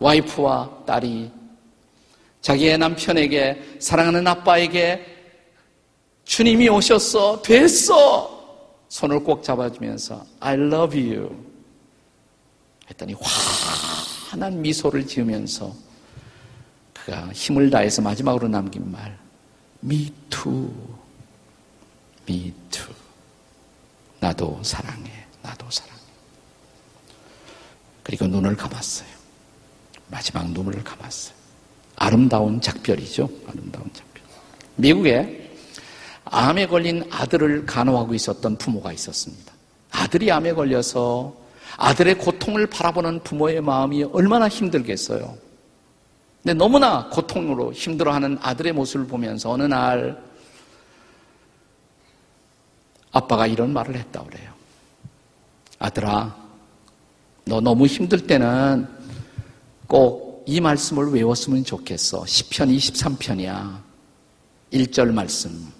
와이프와 0.00 0.84
딸이 0.86 1.30
자기의 2.40 2.78
남편에게 2.78 3.76
사랑하는 3.78 4.26
아빠에게 4.26 5.09
주님이 6.30 6.68
오셨어. 6.68 7.42
됐어. 7.42 8.38
손을 8.88 9.24
꼭 9.24 9.42
잡아주면서 9.42 10.24
I 10.38 10.54
love 10.54 11.16
you. 11.16 11.36
했더니 12.88 13.16
환한 14.30 14.62
미소를 14.62 15.04
지으면서 15.08 15.74
그가 16.94 17.32
힘을 17.32 17.68
다해서 17.68 18.00
마지막으로 18.02 18.46
남긴 18.46 18.92
말 18.92 19.18
Me 19.82 20.12
too. 20.30 20.70
Me 22.28 22.54
too. 22.70 22.94
나도 24.20 24.60
사랑해. 24.62 25.10
나도 25.42 25.68
사랑해. 25.68 26.00
그리고 28.04 28.28
눈을 28.28 28.56
감았어요. 28.56 29.08
마지막 30.06 30.48
눈을 30.52 30.84
감았어요. 30.84 31.34
아름다운 31.96 32.60
작별이죠. 32.60 33.28
아름다운 33.48 33.90
작별. 33.92 34.22
미국에 34.76 35.39
암에 36.24 36.66
걸린 36.66 37.04
아들을 37.10 37.66
간호하고 37.66 38.14
있었던 38.14 38.56
부모가 38.56 38.92
있었습니다. 38.92 39.52
아들이 39.90 40.30
암에 40.30 40.52
걸려서 40.52 41.34
아들의 41.76 42.18
고통을 42.18 42.66
바라보는 42.66 43.22
부모의 43.22 43.60
마음이 43.60 44.04
얼마나 44.04 44.48
힘들겠어요. 44.48 45.36
근데 46.42 46.54
너무나 46.54 47.08
고통으로 47.08 47.72
힘들어하는 47.72 48.38
아들의 48.40 48.72
모습을 48.72 49.06
보면서 49.06 49.50
어느 49.50 49.64
날 49.64 50.22
아빠가 53.12 53.46
이런 53.46 53.72
말을 53.72 53.96
했다 53.96 54.22
그래요. 54.22 54.52
아들아, 55.78 56.36
너 57.44 57.60
너무 57.60 57.86
힘들 57.86 58.26
때는 58.26 58.86
꼭 59.86 60.30
이 60.50 60.60
말씀을 60.60 61.12
외웠으면 61.12 61.62
좋겠어. 61.64 62.22
10편 62.22 62.76
23편이야. 62.76 63.80
1절 64.72 65.12
말씀. 65.12 65.72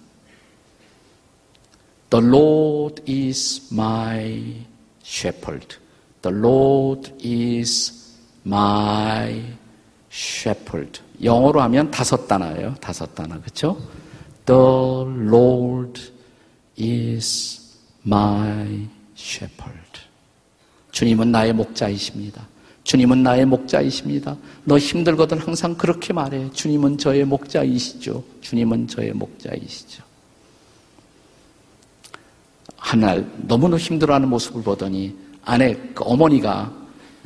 The 2.10 2.26
Lord 2.26 3.02
is 3.08 3.72
my 3.72 4.66
shepherd. 5.04 5.76
The 6.22 6.36
Lord 6.36 7.12
is 7.24 7.92
my 8.44 9.44
shepherd. 10.10 11.00
영어로 11.22 11.60
하면 11.62 11.90
다섯 11.92 12.26
단어예요. 12.26 12.74
다섯 12.80 13.14
단어. 13.14 13.40
그렇죠? 13.40 13.78
The 14.46 14.58
Lord 15.28 16.00
is 16.76 17.78
my 18.04 18.88
shepherd. 19.16 20.00
주님은 20.90 21.30
나의 21.30 21.52
목자이십니다. 21.52 22.48
주님은 22.82 23.22
나의 23.22 23.46
목자이십니다. 23.46 24.36
너 24.64 24.78
힘들거든 24.78 25.38
항상 25.38 25.76
그렇게 25.76 26.12
말해. 26.12 26.50
주님은 26.50 26.98
저의 26.98 27.24
목자이시죠. 27.24 28.24
주님은 28.40 28.88
저의 28.88 29.12
목자이시죠. 29.12 30.09
한날 32.80 33.30
너무너무 33.36 33.78
힘들어하는 33.78 34.28
모습을 34.28 34.62
보더니 34.62 35.16
아내, 35.44 35.74
그 35.94 36.02
어머니가 36.04 36.72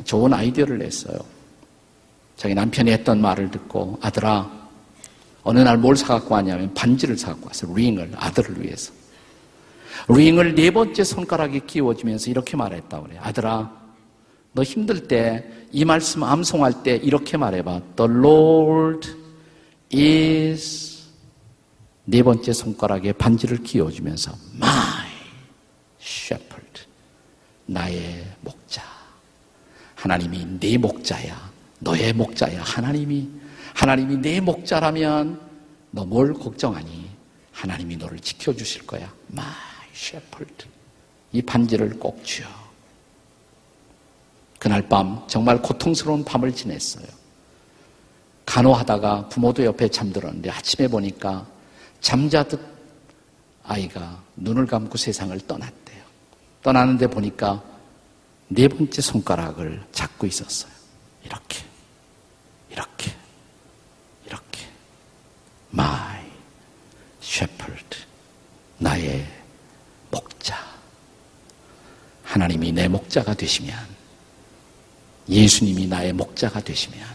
좋은 0.05 0.33
아이디어를 0.35 0.79
냈어요. 0.79 1.17
자기 2.37 2.55
남편이 2.55 2.91
했던 2.91 3.21
말을 3.21 3.51
듣고 3.51 3.99
아들아 4.03 4.51
어느 5.45 5.61
날 5.61 5.79
뭘 5.79 5.97
사갖고 5.97 6.35
왔냐면 6.35 6.73
반지를 6.75 7.17
사갖고 7.17 7.47
왔어요. 7.47 7.75
링을 7.75 8.13
아들을 8.17 8.63
위해서. 8.63 8.93
링을 10.09 10.55
네 10.55 10.71
번째 10.71 11.05
손가락에 11.05 11.61
끼워주면서 11.61 12.31
이렇게 12.31 12.57
말했다 12.57 13.01
그래. 13.01 13.17
아들아 13.21 13.71
너 14.53 14.63
힘들 14.63 15.07
때 15.09 15.65
이 15.75 15.85
말씀 15.85 16.23
암송할 16.23 16.85
때 16.85 16.95
이렇게 17.03 17.37
말해봐. 17.37 17.81
The 17.97 18.11
Lord 18.11 19.09
is 19.93 21.03
네 22.05 22.23
번째 22.23 22.53
손가락에 22.53 23.13
반지를 23.13 23.63
끼워주면서 23.65 24.33
My 24.57 25.04
shepherd 26.25 26.83
나의 27.67 28.25
목자 28.41 28.83
하나님이 29.95 30.59
네 30.61 30.79
목자야 30.79 31.55
너의 31.85 32.13
목자야. 32.15 32.63
하나님이, 32.63 33.29
하나님이 33.75 34.17
내 34.17 34.41
목자라면 34.41 35.41
너 35.91 36.05
뭘 36.05 36.33
걱정하니? 36.33 37.11
하나님이 37.53 37.97
너를 37.99 38.19
지켜 38.19 38.53
주실 38.55 38.87
거야. 38.87 39.13
My 39.33 39.47
shepherd. 39.95 40.67
이 41.33 41.43
반지를 41.43 41.91
꼭 41.99 42.25
쥐어. 42.25 42.47
그날 44.59 44.89
밤 44.89 45.23
정말 45.29 45.61
고통스러운 45.61 46.25
밤을 46.25 46.55
지냈어요. 46.55 47.07
간호하다가 48.47 49.29
부모도 49.29 49.65
옆에 49.65 49.89
잠들었는데 49.89 50.51
아침에 50.51 50.89
보니까 50.89 51.47
잠자듯 52.01 52.61
아이가 53.63 54.23
눈을 54.37 54.67
감고 54.67 54.97
세상을 54.97 55.39
떠났대요. 55.47 55.84
떠나는데 56.65 57.07
보니까 57.09 57.63
네 58.49 58.67
번째 58.69 59.03
손가락을 59.03 59.85
잡고 59.93 60.27
있었어요. 60.27 60.73
이렇게. 61.23 61.63
이렇게, 62.71 63.13
이렇게. 64.27 64.67
My 65.75 66.25
shepherd. 67.23 67.99
나의 68.79 69.27
목자. 70.11 70.57
하나님이 72.25 72.73
내 72.73 72.89
목자가 72.89 73.35
되시면, 73.35 73.77
예수님이 75.29 75.87
나의 75.87 76.15
목자가 76.15 76.61
되시면 76.61 77.07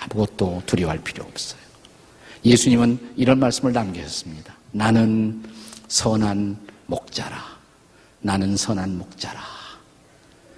아무것도 0.00 0.64
두려워할 0.66 1.02
필요 1.02 1.24
없어요. 1.24 1.60
예수님은 2.44 3.14
이런 3.16 3.38
말씀을 3.38 3.72
남기셨습니다. 3.72 4.56
나는 4.72 5.44
선한 5.88 6.58
목자라. 6.86 7.55
나는 8.26 8.56
선한 8.56 8.98
목자라. 8.98 9.40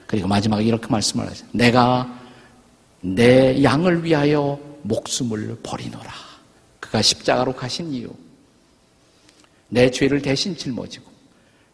그리고 0.07 0.27
마지막에 0.27 0.65
이렇게 0.65 0.87
말씀을 0.87 1.29
하세요. 1.29 1.47
내가 1.53 2.19
내 3.03 3.63
양을 3.63 4.05
위하여 4.05 4.59
목숨을 4.83 5.59
버리노라. 5.63 6.11
그가 6.81 7.03
십자가로 7.03 7.55
가신 7.55 7.93
이유. 7.93 8.09
내 9.69 9.91
죄를 9.91 10.23
대신 10.23 10.57
짊어지고 10.57 11.13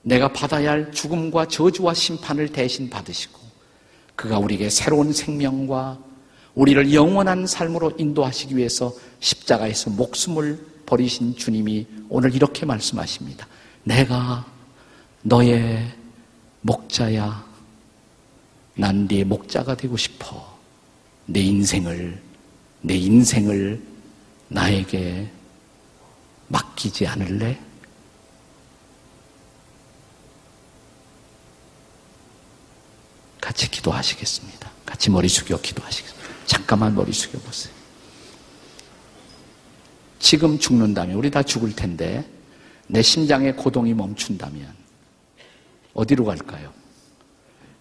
내가 0.03 0.33
받아야 0.33 0.73
할 0.73 0.91
죽음과 0.91 1.47
저주와 1.47 1.95
심판을 1.95 2.49
대신 2.49 2.91
받으시고 2.91 3.39
그가 4.17 4.41
우리에게 4.41 4.71
새로운 4.71 5.13
생명과 5.13 6.01
우리를 6.57 6.93
영원한 6.93 7.47
삶으로 7.47 7.93
인도하시기 7.97 8.57
위해서 8.57 8.93
십자가에서 9.21 9.91
목숨을 9.91 10.59
버리신 10.87 11.37
주님이 11.37 11.87
오늘 12.09 12.35
이렇게 12.35 12.67
말씀하십니다. 12.67 13.47
내가 13.85 14.54
너의 15.25 15.91
목자야. 16.61 17.45
난 18.77 19.07
네 19.09 19.25
목자가 19.25 19.75
되고 19.77 19.97
싶어. 19.97 20.59
내 21.27 21.41
인생을, 21.41 22.21
내 22.83 22.95
인생을 22.95 23.83
나에게 24.49 25.31
맡기지 26.49 27.07
않을래? 27.07 27.59
같이 33.41 33.71
기도하시겠습니다. 33.71 34.71
같이 34.85 35.11
머리 35.11 35.29
숙여 35.29 35.59
기도하시겠습니다. 35.61 36.29
잠깐만 36.47 36.95
머리 36.95 37.13
숙여 37.13 37.39
보세요. 37.41 37.73
지금 40.19 40.59
죽는다면, 40.59 41.17
우리 41.17 41.31
다 41.31 41.43
죽을 41.43 41.75
텐데, 41.75 42.29
내 42.89 43.01
심장의 43.03 43.57
고동이 43.57 43.95
멈춘다면, 43.95 44.84
어디로 45.95 46.25
갈까요? 46.25 46.73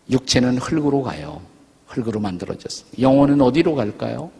육체는 0.09 0.57
흙으로 0.57 1.01
가요. 1.01 1.41
흙으로 1.87 2.19
만들어졌습니다. 2.19 3.01
영혼은 3.01 3.41
어디로 3.41 3.75
갈까요? 3.75 4.31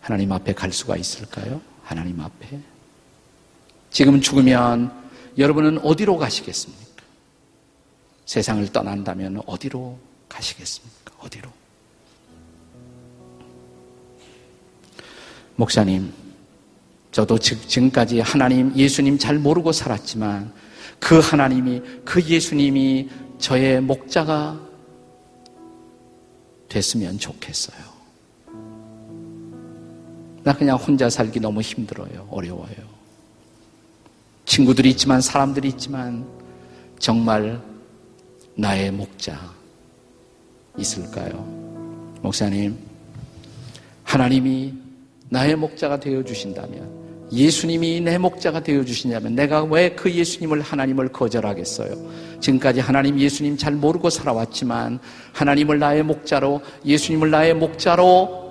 하나님 0.00 0.32
앞에 0.32 0.54
갈 0.54 0.72
수가 0.72 0.96
있을까요? 0.96 1.60
하나님 1.82 2.20
앞에. 2.20 2.58
지금 3.90 4.20
죽으면 4.20 4.92
여러분은 5.36 5.78
어디로 5.78 6.18
가시겠습니까? 6.18 7.02
세상을 8.26 8.66
떠난다면 8.72 9.42
어디로 9.46 9.98
가시겠습니까? 10.28 11.14
어디로? 11.20 11.50
목사님, 15.56 16.12
저도 17.10 17.38
지금까지 17.38 18.20
하나님, 18.20 18.74
예수님 18.76 19.18
잘 19.18 19.38
모르고 19.38 19.72
살았지만 19.72 20.52
그 20.98 21.18
하나님이, 21.18 21.82
그 22.04 22.22
예수님이 22.22 23.08
저의 23.38 23.80
목자가 23.80 24.60
됐으면 26.68 27.18
좋겠어요. 27.18 27.78
나 30.42 30.52
그냥 30.52 30.76
혼자 30.76 31.08
살기 31.10 31.40
너무 31.40 31.60
힘들어요. 31.60 32.26
어려워요. 32.30 32.98
친구들이 34.44 34.90
있지만 34.90 35.20
사람들이 35.20 35.68
있지만 35.68 36.26
정말 36.98 37.60
나의 38.54 38.90
목자 38.90 39.38
있을까요? 40.78 41.44
목사님, 42.22 42.76
하나님이 44.04 44.74
나의 45.28 45.54
목자가 45.54 46.00
되어 46.00 46.24
주신다면 46.24 47.07
예수님이 47.30 48.00
내 48.00 48.16
목자가 48.18 48.62
되어 48.62 48.84
주시냐면 48.84 49.34
내가 49.34 49.62
왜 49.64 49.94
그 49.94 50.10
예수님을 50.10 50.60
하나님을 50.62 51.08
거절하겠어요? 51.08 52.38
지금까지 52.40 52.80
하나님 52.80 53.18
예수님 53.18 53.56
잘 53.56 53.72
모르고 53.74 54.10
살아왔지만 54.10 54.98
하나님을 55.32 55.78
나의 55.78 56.02
목자로 56.04 56.62
예수님을 56.84 57.30
나의 57.30 57.54
목자로 57.54 58.48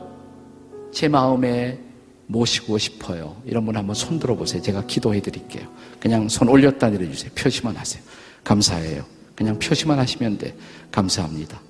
제 0.92 1.08
마음에 1.08 1.80
모시고 2.28 2.78
싶어요. 2.78 3.38
이런 3.46 3.66
분 3.66 3.78
한번 3.78 3.96
손 3.96 4.20
들어 4.20 4.36
보세요. 4.36 4.62
제가 4.62 4.86
기도해 4.86 5.22
드릴게요. 5.22 5.68
그냥 6.00 6.28
손 6.28 6.50
올렸다 6.50 6.90
내려 6.90 7.10
주세요. 7.10 7.32
표시만 7.36 7.76
하세요. 7.76 8.04
감사해요. 8.44 9.04
그냥 9.36 9.58
표시만 9.60 9.98
하시면 10.00 10.38
돼. 10.38 10.56
감사합니다. 10.92 11.62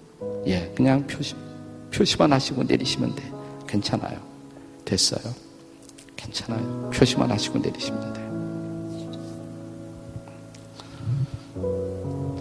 예, 0.48 0.72
그냥 0.76 1.06
표시, 1.06 1.36
표시만 1.94 2.34
하시고 2.34 2.64
내리시면 2.64 3.16
돼. 3.16 3.24
괜찮아요. 3.68 4.18
됐어요. 4.86 5.47
괜찮아요. 6.18 6.90
표시만 6.94 7.32
하시고 7.32 7.60
내리시면 7.60 8.14
돼요. 8.14 8.28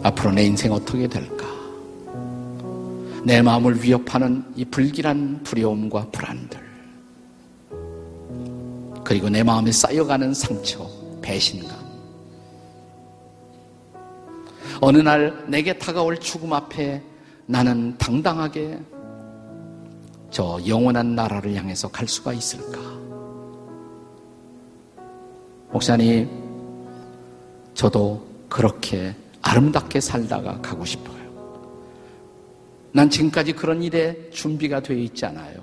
앞으로 0.02 0.32
내 0.32 0.44
인생 0.44 0.72
어떻게 0.72 1.06
될까? 1.06 1.46
내 3.24 3.42
마음을 3.42 3.82
위협하는 3.82 4.44
이 4.54 4.64
불길한 4.64 5.42
두려움과 5.42 6.08
불안들. 6.10 6.66
그리고 9.04 9.28
내 9.28 9.42
마음에 9.42 9.70
쌓여가는 9.70 10.34
상처, 10.34 10.88
배신감. 11.22 11.76
어느 14.80 14.98
날 14.98 15.44
내게 15.48 15.76
다가올 15.78 16.18
죽음 16.18 16.52
앞에 16.52 17.02
나는 17.46 17.96
당당하게 17.98 18.78
저 20.30 20.60
영원한 20.66 21.14
나라를 21.14 21.54
향해서 21.54 21.88
갈 21.88 22.06
수가 22.06 22.32
있을까? 22.32 22.95
목사님, 25.76 26.26
저도 27.74 28.26
그렇게 28.48 29.14
아름답게 29.42 30.00
살다가 30.00 30.58
가고 30.62 30.86
싶어요. 30.86 31.16
난 32.92 33.10
지금까지 33.10 33.52
그런 33.52 33.82
일에 33.82 34.30
준비가 34.30 34.80
되어 34.80 34.96
있지 34.96 35.26
않아요. 35.26 35.58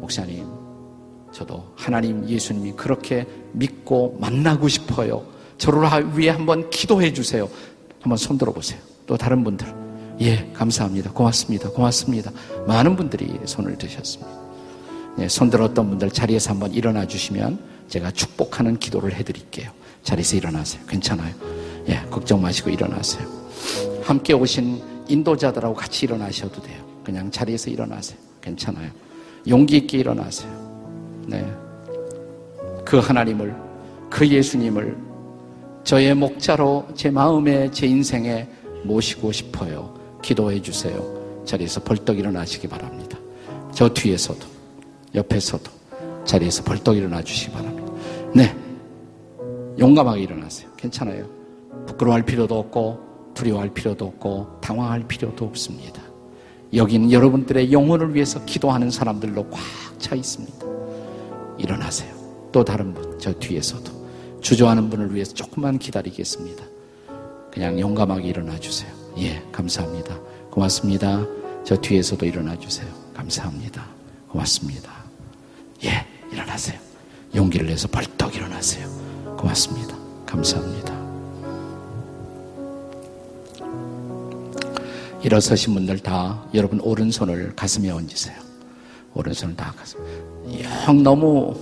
목사님, 0.00 0.44
저도 1.32 1.64
하나님 1.76 2.28
예수님이 2.28 2.72
그렇게 2.72 3.26
믿고 3.52 4.18
만나고 4.20 4.68
싶어요. 4.68 5.24
저를 5.56 5.88
위해 6.14 6.28
한번 6.28 6.68
기도해 6.68 7.14
주세요. 7.14 7.48
한번 8.02 8.18
손 8.18 8.36
들어 8.36 8.52
보세요. 8.52 8.80
또 9.06 9.16
다른 9.16 9.44
분들. 9.44 9.66
예, 10.20 10.52
감사합니다. 10.52 11.10
고맙습니다. 11.12 11.70
고맙습니다. 11.70 12.30
많은 12.66 12.96
분들이 12.96 13.40
손을 13.46 13.78
드셨습니다. 13.78 14.30
예, 15.20 15.28
손 15.28 15.48
들었던 15.48 15.88
분들 15.88 16.10
자리에서 16.10 16.50
한번 16.50 16.74
일어나 16.74 17.06
주시면 17.06 17.71
제가 17.88 18.10
축복하는 18.10 18.78
기도를 18.78 19.14
해드릴게요. 19.14 19.70
자리에서 20.02 20.36
일어나세요. 20.36 20.84
괜찮아요. 20.86 21.34
예, 21.88 22.02
걱정 22.10 22.40
마시고 22.40 22.70
일어나세요. 22.70 23.26
함께 24.02 24.32
오신 24.32 24.82
인도자들하고 25.08 25.74
같이 25.74 26.06
일어나셔도 26.06 26.62
돼요. 26.62 26.82
그냥 27.04 27.30
자리에서 27.30 27.70
일어나세요. 27.70 28.18
괜찮아요. 28.40 28.90
용기 29.48 29.76
있게 29.78 29.98
일어나세요. 29.98 30.50
네. 31.26 31.44
그 32.84 32.98
하나님을, 32.98 33.54
그 34.10 34.26
예수님을 34.26 34.96
저의 35.84 36.14
목자로 36.14 36.88
제 36.94 37.10
마음에, 37.10 37.70
제 37.70 37.86
인생에 37.86 38.48
모시고 38.84 39.32
싶어요. 39.32 39.98
기도해 40.22 40.62
주세요. 40.62 41.42
자리에서 41.44 41.82
벌떡 41.82 42.18
일어나시기 42.18 42.68
바랍니다. 42.68 43.18
저 43.72 43.88
뒤에서도, 43.88 44.46
옆에서도 45.14 45.81
자리에서 46.24 46.64
벌떡 46.64 46.96
일어나 46.96 47.22
주시기 47.22 47.52
바랍니다. 47.52 47.92
네. 48.34 48.56
용감하게 49.78 50.22
일어나세요. 50.22 50.70
괜찮아요. 50.76 51.26
부끄러워할 51.86 52.24
필요도 52.24 52.58
없고, 52.58 53.32
두려워할 53.34 53.70
필요도 53.70 54.04
없고, 54.06 54.60
당황할 54.60 55.06
필요도 55.08 55.44
없습니다. 55.46 56.02
여기는 56.74 57.12
여러분들의 57.12 57.72
영혼을 57.72 58.14
위해서 58.14 58.44
기도하는 58.44 58.90
사람들로 58.90 59.48
꽉 59.50 59.60
차 60.02 60.16
있습니다. 60.16 60.66
일어나세요. 61.56 62.12
또 62.50 62.64
다른 62.64 62.92
분, 62.92 63.18
저 63.18 63.32
뒤에서도. 63.32 64.02
주저하는 64.40 64.90
분을 64.90 65.14
위해서 65.14 65.32
조금만 65.32 65.78
기다리겠습니다. 65.78 66.64
그냥 67.52 67.78
용감하게 67.78 68.28
일어나 68.28 68.58
주세요. 68.58 68.90
예, 69.18 69.40
감사합니다. 69.52 70.18
고맙습니다. 70.50 71.24
저 71.64 71.76
뒤에서도 71.76 72.26
일어나 72.26 72.58
주세요. 72.58 72.88
감사합니다. 73.14 73.86
고맙습니다. 74.28 74.90
예, 75.84 76.04
일어나세요. 76.32 76.78
용기를 77.34 77.66
내서 77.66 77.88
벌떡 77.88 78.34
일어나세요. 78.36 78.88
고맙습니다. 79.38 79.96
감사합니다. 80.26 80.92
일어서신 85.22 85.74
분들 85.74 86.00
다 86.00 86.44
여러분 86.52 86.80
오른손을 86.80 87.54
가슴에 87.54 87.90
얹으세요. 87.90 88.36
오른손을 89.14 89.56
다 89.56 89.72
가슴. 89.76 90.00
영 90.86 91.02
너무 91.02 91.54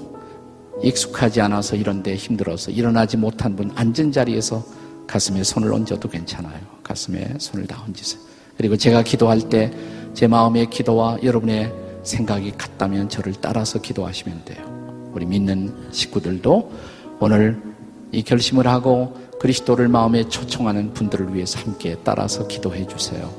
익숙하지 0.82 1.40
않아서 1.42 1.76
이런데 1.76 2.14
힘들어서 2.14 2.70
일어나지 2.70 3.16
못한 3.16 3.54
분 3.54 3.70
앉은 3.74 4.12
자리에서 4.12 4.64
가슴에 5.06 5.42
손을 5.42 5.72
얹어도 5.72 6.08
괜찮아요. 6.08 6.60
가슴에 6.82 7.34
손을 7.38 7.66
다 7.66 7.82
얹으세요. 7.86 8.20
그리고 8.56 8.76
제가 8.76 9.02
기도할 9.02 9.48
때 9.48 9.70
제 10.14 10.26
마음의 10.26 10.70
기도와 10.70 11.18
여러분의 11.22 11.72
생각이 12.02 12.52
같다면 12.52 13.08
저를 13.08 13.34
따라서 13.40 13.80
기도하시면 13.80 14.44
돼요. 14.44 15.10
우리 15.12 15.26
믿는 15.26 15.92
식구들도 15.92 16.72
오늘 17.20 17.60
이 18.12 18.22
결심을 18.22 18.66
하고 18.66 19.16
그리스도를 19.40 19.88
마음에 19.88 20.28
초청하는 20.28 20.92
분들을 20.92 21.34
위해서 21.34 21.60
함께 21.60 21.96
따라서 22.04 22.46
기도해 22.46 22.86
주세요. 22.86 23.30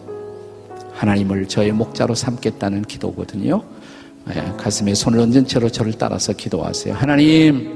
하나님을 0.93 1.47
저의 1.47 1.71
목자로 1.71 2.15
삼겠다는 2.15 2.83
기도거든요. 2.83 3.63
예, 4.35 4.41
가슴에 4.57 4.93
손을 4.93 5.19
얹은 5.19 5.47
채로 5.47 5.69
저를 5.69 5.93
따라서 5.93 6.33
기도하세요. 6.33 6.93
하나님, 6.93 7.75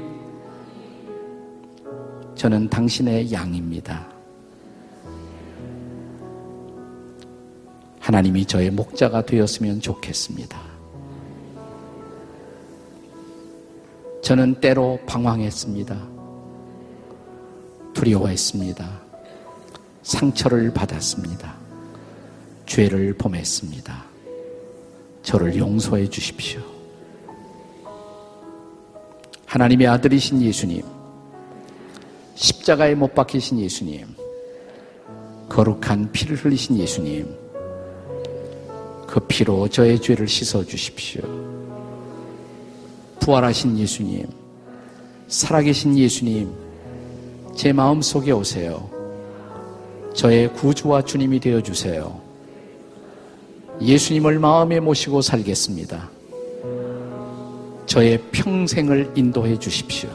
저는 2.36 2.68
당신의 2.68 3.32
양입니다. 3.32 4.06
하나님이 7.98 8.44
저의 8.46 8.70
목자가 8.70 9.26
되었으면 9.26 9.80
좋겠습니다. 9.80 10.65
저는 14.22 14.60
때로 14.60 14.98
방황했습니다. 15.06 16.08
두려워했습니다. 17.94 19.00
상처를 20.02 20.72
받았습니다. 20.72 21.54
죄를 22.66 23.14
범했습니다. 23.14 24.04
저를 25.22 25.56
용서해 25.56 26.08
주십시오. 26.08 26.60
하나님의 29.46 29.86
아들이신 29.86 30.42
예수님, 30.42 30.82
십자가에 32.34 32.94
못 32.94 33.14
박히신 33.14 33.58
예수님, 33.60 34.06
거룩한 35.48 36.12
피를 36.12 36.36
흘리신 36.36 36.76
예수님, 36.78 37.34
그 39.06 39.20
피로 39.20 39.66
저의 39.68 40.00
죄를 40.00 40.28
씻어 40.28 40.64
주십시오. 40.64 41.45
부활하신 43.26 43.76
예수님, 43.76 44.24
살아계신 45.26 45.98
예수님, 45.98 46.48
제 47.56 47.72
마음 47.72 48.00
속에 48.00 48.30
오세요. 48.30 48.88
저의 50.14 50.52
구주와 50.52 51.02
주님이 51.02 51.40
되어 51.40 51.60
주세요. 51.60 52.20
예수님을 53.80 54.38
마음에 54.38 54.78
모시고 54.78 55.22
살겠습니다. 55.22 56.08
저의 57.86 58.22
평생을 58.30 59.10
인도해 59.16 59.58
주십시오. 59.58 60.08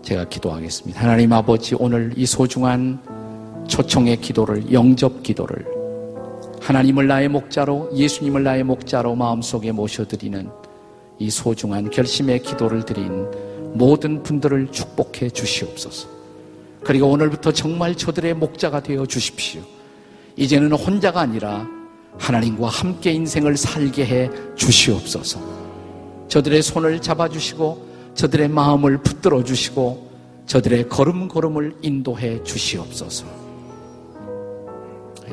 제가 0.00 0.26
기도하겠습니다. 0.30 1.02
하나님 1.02 1.30
아버지, 1.34 1.74
오늘 1.78 2.14
이 2.16 2.24
소중한 2.24 2.98
초청의 3.68 4.22
기도를, 4.22 4.72
영접 4.72 5.22
기도를 5.22 5.83
하나님을 6.64 7.06
나의 7.06 7.28
목자로, 7.28 7.90
예수님을 7.94 8.42
나의 8.42 8.64
목자로 8.64 9.14
마음속에 9.16 9.70
모셔드리는 9.70 10.48
이 11.18 11.30
소중한 11.30 11.90
결심의 11.90 12.42
기도를 12.42 12.86
드린 12.86 13.26
모든 13.74 14.22
분들을 14.22 14.68
축복해 14.72 15.28
주시옵소서. 15.28 16.08
그리고 16.82 17.08
오늘부터 17.08 17.52
정말 17.52 17.94
저들의 17.94 18.32
목자가 18.34 18.82
되어 18.82 19.04
주십시오. 19.04 19.60
이제는 20.36 20.72
혼자가 20.72 21.20
아니라 21.20 21.68
하나님과 22.18 22.68
함께 22.68 23.12
인생을 23.12 23.58
살게 23.58 24.06
해 24.06 24.30
주시옵소서. 24.56 25.40
저들의 26.28 26.62
손을 26.62 26.98
잡아주시고 27.02 27.88
저들의 28.14 28.48
마음을 28.48 29.02
붙들어 29.02 29.44
주시고 29.44 30.10
저들의 30.46 30.88
걸음걸음을 30.88 31.76
인도해 31.82 32.42
주시옵소서. 32.42 33.26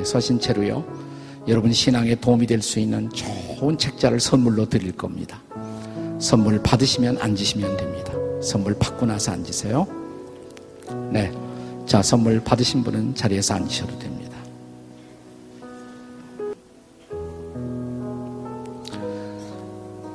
서신 0.04 0.38
채로요. 0.38 1.11
여러분 1.48 1.72
신앙에 1.72 2.14
도움이 2.14 2.46
될 2.46 2.62
수 2.62 2.78
있는 2.78 3.10
좋은 3.10 3.76
책자를 3.76 4.20
선물로 4.20 4.68
드릴 4.68 4.92
겁니다. 4.92 5.40
선물 6.20 6.62
받으시면 6.62 7.18
앉으시면 7.20 7.76
됩니다. 7.76 8.12
선물 8.40 8.74
받고 8.78 9.06
나서 9.06 9.32
앉으세요. 9.32 9.86
네. 11.10 11.32
자, 11.86 12.00
선물 12.00 12.42
받으신 12.42 12.84
분은 12.84 13.14
자리에서 13.16 13.54
앉으셔도 13.54 13.98
됩니다. 13.98 14.38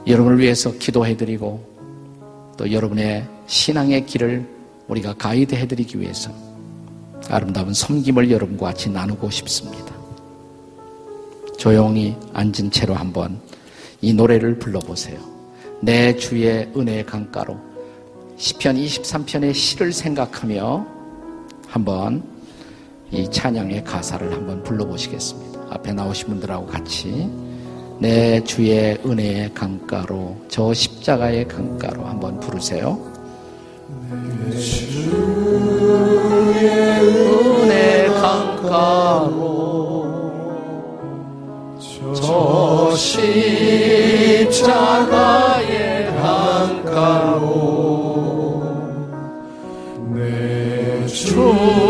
여러분을 0.07 0.39
위해서 0.39 0.71
기도해드리고 0.71 2.55
또 2.57 2.71
여러분의 2.71 3.27
신앙의 3.47 4.05
길을 4.05 4.47
우리가 4.87 5.13
가이드 5.15 5.53
해드리기 5.55 5.99
위해서 5.99 6.31
아름다운 7.29 7.73
섬김을 7.73 8.31
여러분과 8.31 8.67
같이 8.67 8.89
나누고 8.89 9.29
싶습니다. 9.29 9.96
조용히 11.57 12.15
앉은 12.33 12.71
채로 12.71 12.93
한번 12.93 13.39
이 14.01 14.13
노래를 14.13 14.59
불러보세요. 14.59 15.19
내 15.81 16.15
주의 16.15 16.69
은혜의 16.75 17.05
강가로 17.05 17.57
시편 18.37 18.75
23편의 18.75 19.53
시를 19.53 19.91
생각하며 19.91 20.85
한번 21.67 22.23
이 23.11 23.29
찬양의 23.29 23.83
가사를 23.83 24.31
한번 24.31 24.63
불러보시겠습니다. 24.63 25.59
앞에 25.69 25.93
나오신 25.93 26.27
분들하고 26.27 26.67
같이 26.67 27.29
내 27.99 28.43
주의 28.43 28.99
은혜의 29.05 29.53
강가로 29.53 30.37
저 30.49 30.73
십자가의 30.73 31.47
강가로 31.47 32.05
한번 32.05 32.39
부르세요. 32.39 32.99
내 34.09 34.57
주의 34.57 35.09
은혜 37.01 38.07
강가로 38.07 39.46
저 42.37 42.93
십자가의 42.95 44.05
강가로 46.21 47.41
내 50.13 51.07
주 51.07 51.86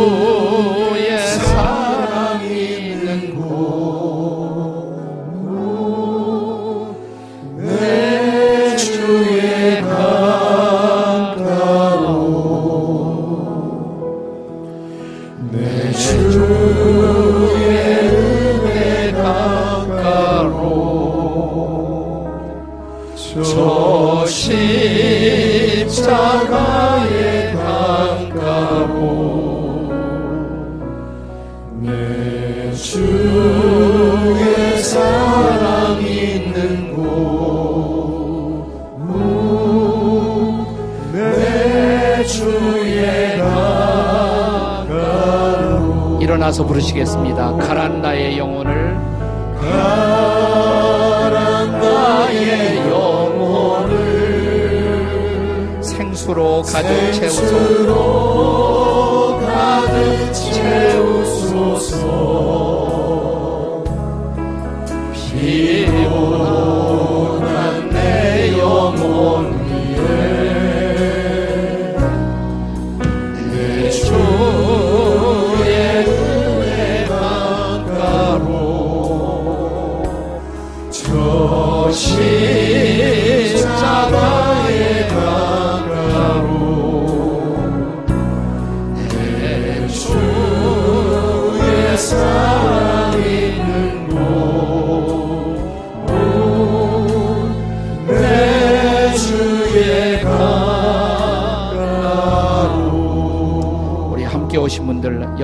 일어나서 46.38 46.68
부르시겠습니다. 46.68 47.58
가란 47.58 48.00
나의 48.00 48.38
영혼을. 48.38 48.96
가란 49.60 50.92
나의 51.80 52.78
영혼을. 52.92 53.88
생수로 55.82 56.62
가득 56.62 56.90
채우소서. 57.14 57.58
가득 59.48 60.32
채우소서 60.54 61.98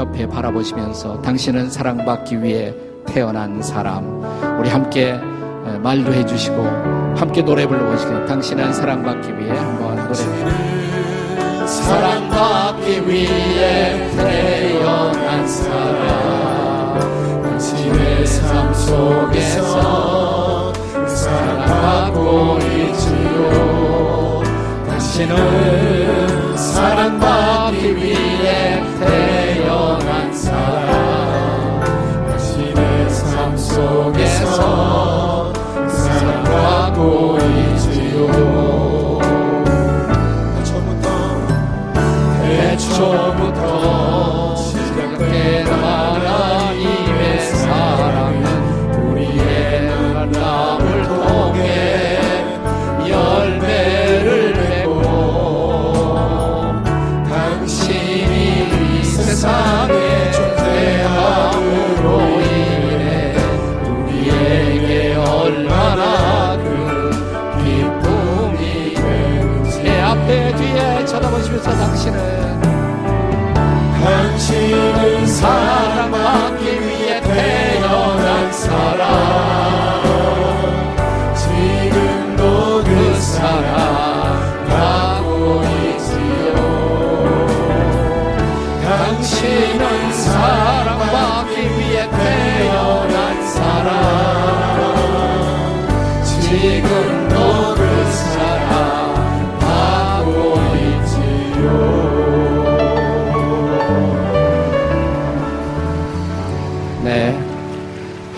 옆에 0.03 0.27
바라보시면서 0.27 1.21
당신은 1.21 1.69
사랑받기 1.69 2.43
위해 2.43 2.75
태어난 3.05 3.61
사람. 3.61 4.03
우리 4.59 4.69
함께 4.69 5.17
말도 5.81 6.13
해주시고 6.13 6.61
함께 7.15 7.41
노래 7.41 7.65
불러보시고 7.65 8.25
당신은 8.25 8.73
사랑받기 8.73 9.37
위해 9.37 9.57
한번 9.57 9.95
노래 10.09 11.65
사랑받기 11.65 13.07
위해 13.07 14.09
태어난 14.11 15.47
사람. 15.47 16.99
당신의 17.43 18.27
삶 18.27 18.73
속에서 18.73 20.73
사랑받고 21.07 22.59
있지요. 22.59 24.43
당신은 24.89 26.57
사랑받기 26.57 27.95
위해 27.95 28.83
태어난 28.99 29.42
속에 34.33 35.02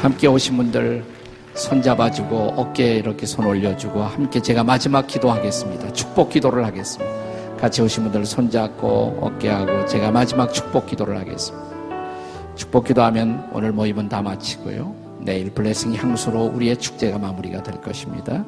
함께 0.06 0.28
오신 0.28 0.56
분들 0.58 1.04
손잡아주고 1.56 2.54
어깨에 2.58 2.98
이렇게 2.98 3.26
손 3.26 3.48
올려주고 3.48 4.04
함께 4.04 4.40
제가 4.40 4.64
마지막 4.64 5.08
기도하겠습니다. 5.08 5.94
축복 5.94 6.30
기도를 6.30 6.64
하겠습니다. 6.64 7.12
같이 7.60 7.82
오신 7.82 8.04
분들 8.04 8.24
손잡고 8.24 9.18
어깨하고 9.20 9.88
제가 9.88 10.12
마지막 10.12 10.54
축복 10.54 10.86
기도를 10.86 11.18
하겠습니다. 11.18 11.66
축복 12.54 12.86
기도하면 12.86 13.50
오늘 13.52 13.72
모임은 13.72 14.08
다 14.08 14.22
마치고요. 14.22 14.94
내일 15.22 15.50
블레싱 15.50 15.96
향수로 15.96 16.52
우리의 16.54 16.78
축제가 16.78 17.18
마무리가 17.18 17.64
될 17.64 17.82
것입니다. 17.82 18.46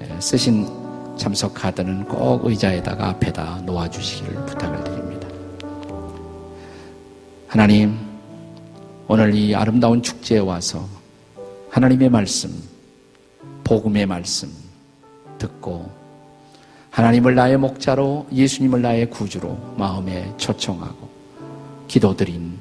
예, 0.00 0.20
쓰신 0.20 0.66
참석 1.18 1.52
카드는 1.52 2.06
꼭 2.06 2.46
의자에다가 2.46 3.10
앞에다 3.10 3.60
놓아주시기를 3.66 4.46
부탁을 4.46 4.84
드립니다. 4.84 5.28
하나님, 7.46 8.11
오늘 9.14 9.34
이 9.34 9.54
아름다운 9.54 10.02
축제에 10.02 10.38
와서 10.38 10.88
하나님의 11.68 12.08
말씀, 12.08 12.50
복음의 13.62 14.06
말씀 14.06 14.50
듣고 15.36 15.90
하나님을 16.88 17.34
나의 17.34 17.58
목자로 17.58 18.28
예수님을 18.32 18.80
나의 18.80 19.10
구주로 19.10 19.74
마음에 19.76 20.32
초청하고 20.38 21.10
기도드린 21.88 22.56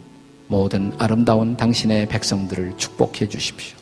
모든 0.47 0.91
아름다운 0.97 1.55
당신의 1.55 2.09
백성들을 2.09 2.73
축복해 2.75 3.29
주십시오. 3.29 3.77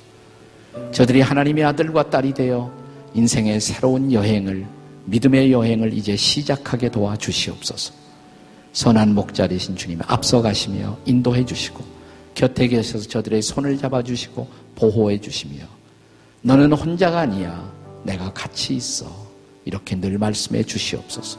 저들이 0.91 1.21
하나님의 1.21 1.63
아들과 1.63 2.11
딸이 2.11 2.35
되어 2.35 2.71
인생의 3.15 3.61
새로운 3.61 4.13
여행을 4.13 4.67
믿음의 5.05 5.51
여행을 5.51 5.91
이제 5.93 6.15
시작하게 6.15 6.91
도와 6.91 7.17
주시옵소서. 7.17 7.95
선한 8.73 9.15
목자 9.15 9.47
되신 9.47 9.75
주님 9.75 10.01
앞서가시며 10.05 10.99
인도해 11.07 11.43
주시고 11.43 11.98
곁에 12.39 12.69
계셔서 12.69 13.09
저들의 13.09 13.41
손을 13.41 13.77
잡아 13.77 14.01
주시고 14.01 14.47
보호해 14.75 15.19
주시며 15.19 15.65
너는 16.41 16.71
혼자가 16.71 17.19
아니야. 17.19 17.69
내가 18.03 18.31
같이 18.31 18.75
있어. 18.75 19.07
이렇게 19.65 19.99
늘 19.99 20.17
말씀해 20.17 20.63
주시옵소서. 20.63 21.37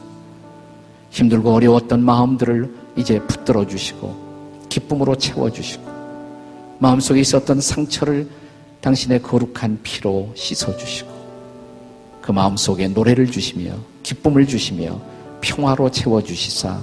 힘들고 1.09 1.55
어려웠던 1.55 2.03
마음들을 2.03 2.71
이제 2.95 3.19
붙들어 3.25 3.65
주시고 3.65 4.67
기쁨으로 4.69 5.15
채워 5.15 5.51
주시고 5.51 5.83
마음속에 6.77 7.19
있었던 7.21 7.59
상처를 7.59 8.29
당신의 8.81 9.23
거룩한 9.23 9.79
피로 9.81 10.31
씻어 10.35 10.77
주시고 10.77 11.09
그 12.21 12.31
마음속에 12.31 12.87
노래를 12.87 13.25
주시며 13.31 13.73
기쁨을 14.03 14.45
주시며 14.45 15.01
평화로 15.41 15.89
채워 15.89 16.21
주시사 16.21 16.79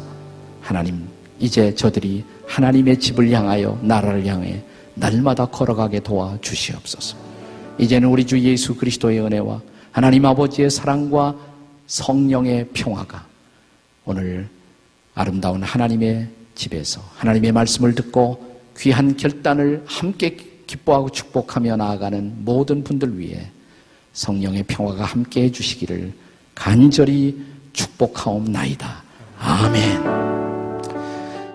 하나님 0.60 1.06
이제 1.38 1.72
저들이 1.72 2.24
하나님의 2.49 2.99
집을 2.99 3.30
향하여 3.30 3.78
나라를 3.82 4.26
향해 4.26 4.62
날마다 4.94 5.46
걸어가게 5.46 6.01
도와 6.01 6.36
주시옵소서. 6.40 7.16
이제는 7.78 8.09
우리 8.09 8.26
주 8.26 8.38
예수 8.40 8.74
그리스도의 8.74 9.20
은혜와 9.20 9.61
하나님 9.92 10.24
아버지의 10.24 10.70
사랑과 10.70 11.34
성령의 11.86 12.68
평화가 12.72 13.24
오늘 14.05 14.49
아름다운 15.14 15.62
하나님의 15.62 16.28
집에서 16.55 17.01
하나님의 17.16 17.53
말씀을 17.53 17.94
듣고 17.94 18.61
귀한 18.76 19.16
결단을 19.16 19.84
함께 19.86 20.36
기뻐하고 20.66 21.11
축복하며 21.11 21.76
나아가는 21.76 22.44
모든 22.44 22.84
분들 22.84 23.18
위해 23.18 23.51
성령의 24.12 24.64
평화가 24.64 25.05
함께 25.05 25.44
해주시기를 25.44 26.12
간절히 26.55 27.40
축복하옵나이다. 27.72 29.03
아멘. 29.38 30.38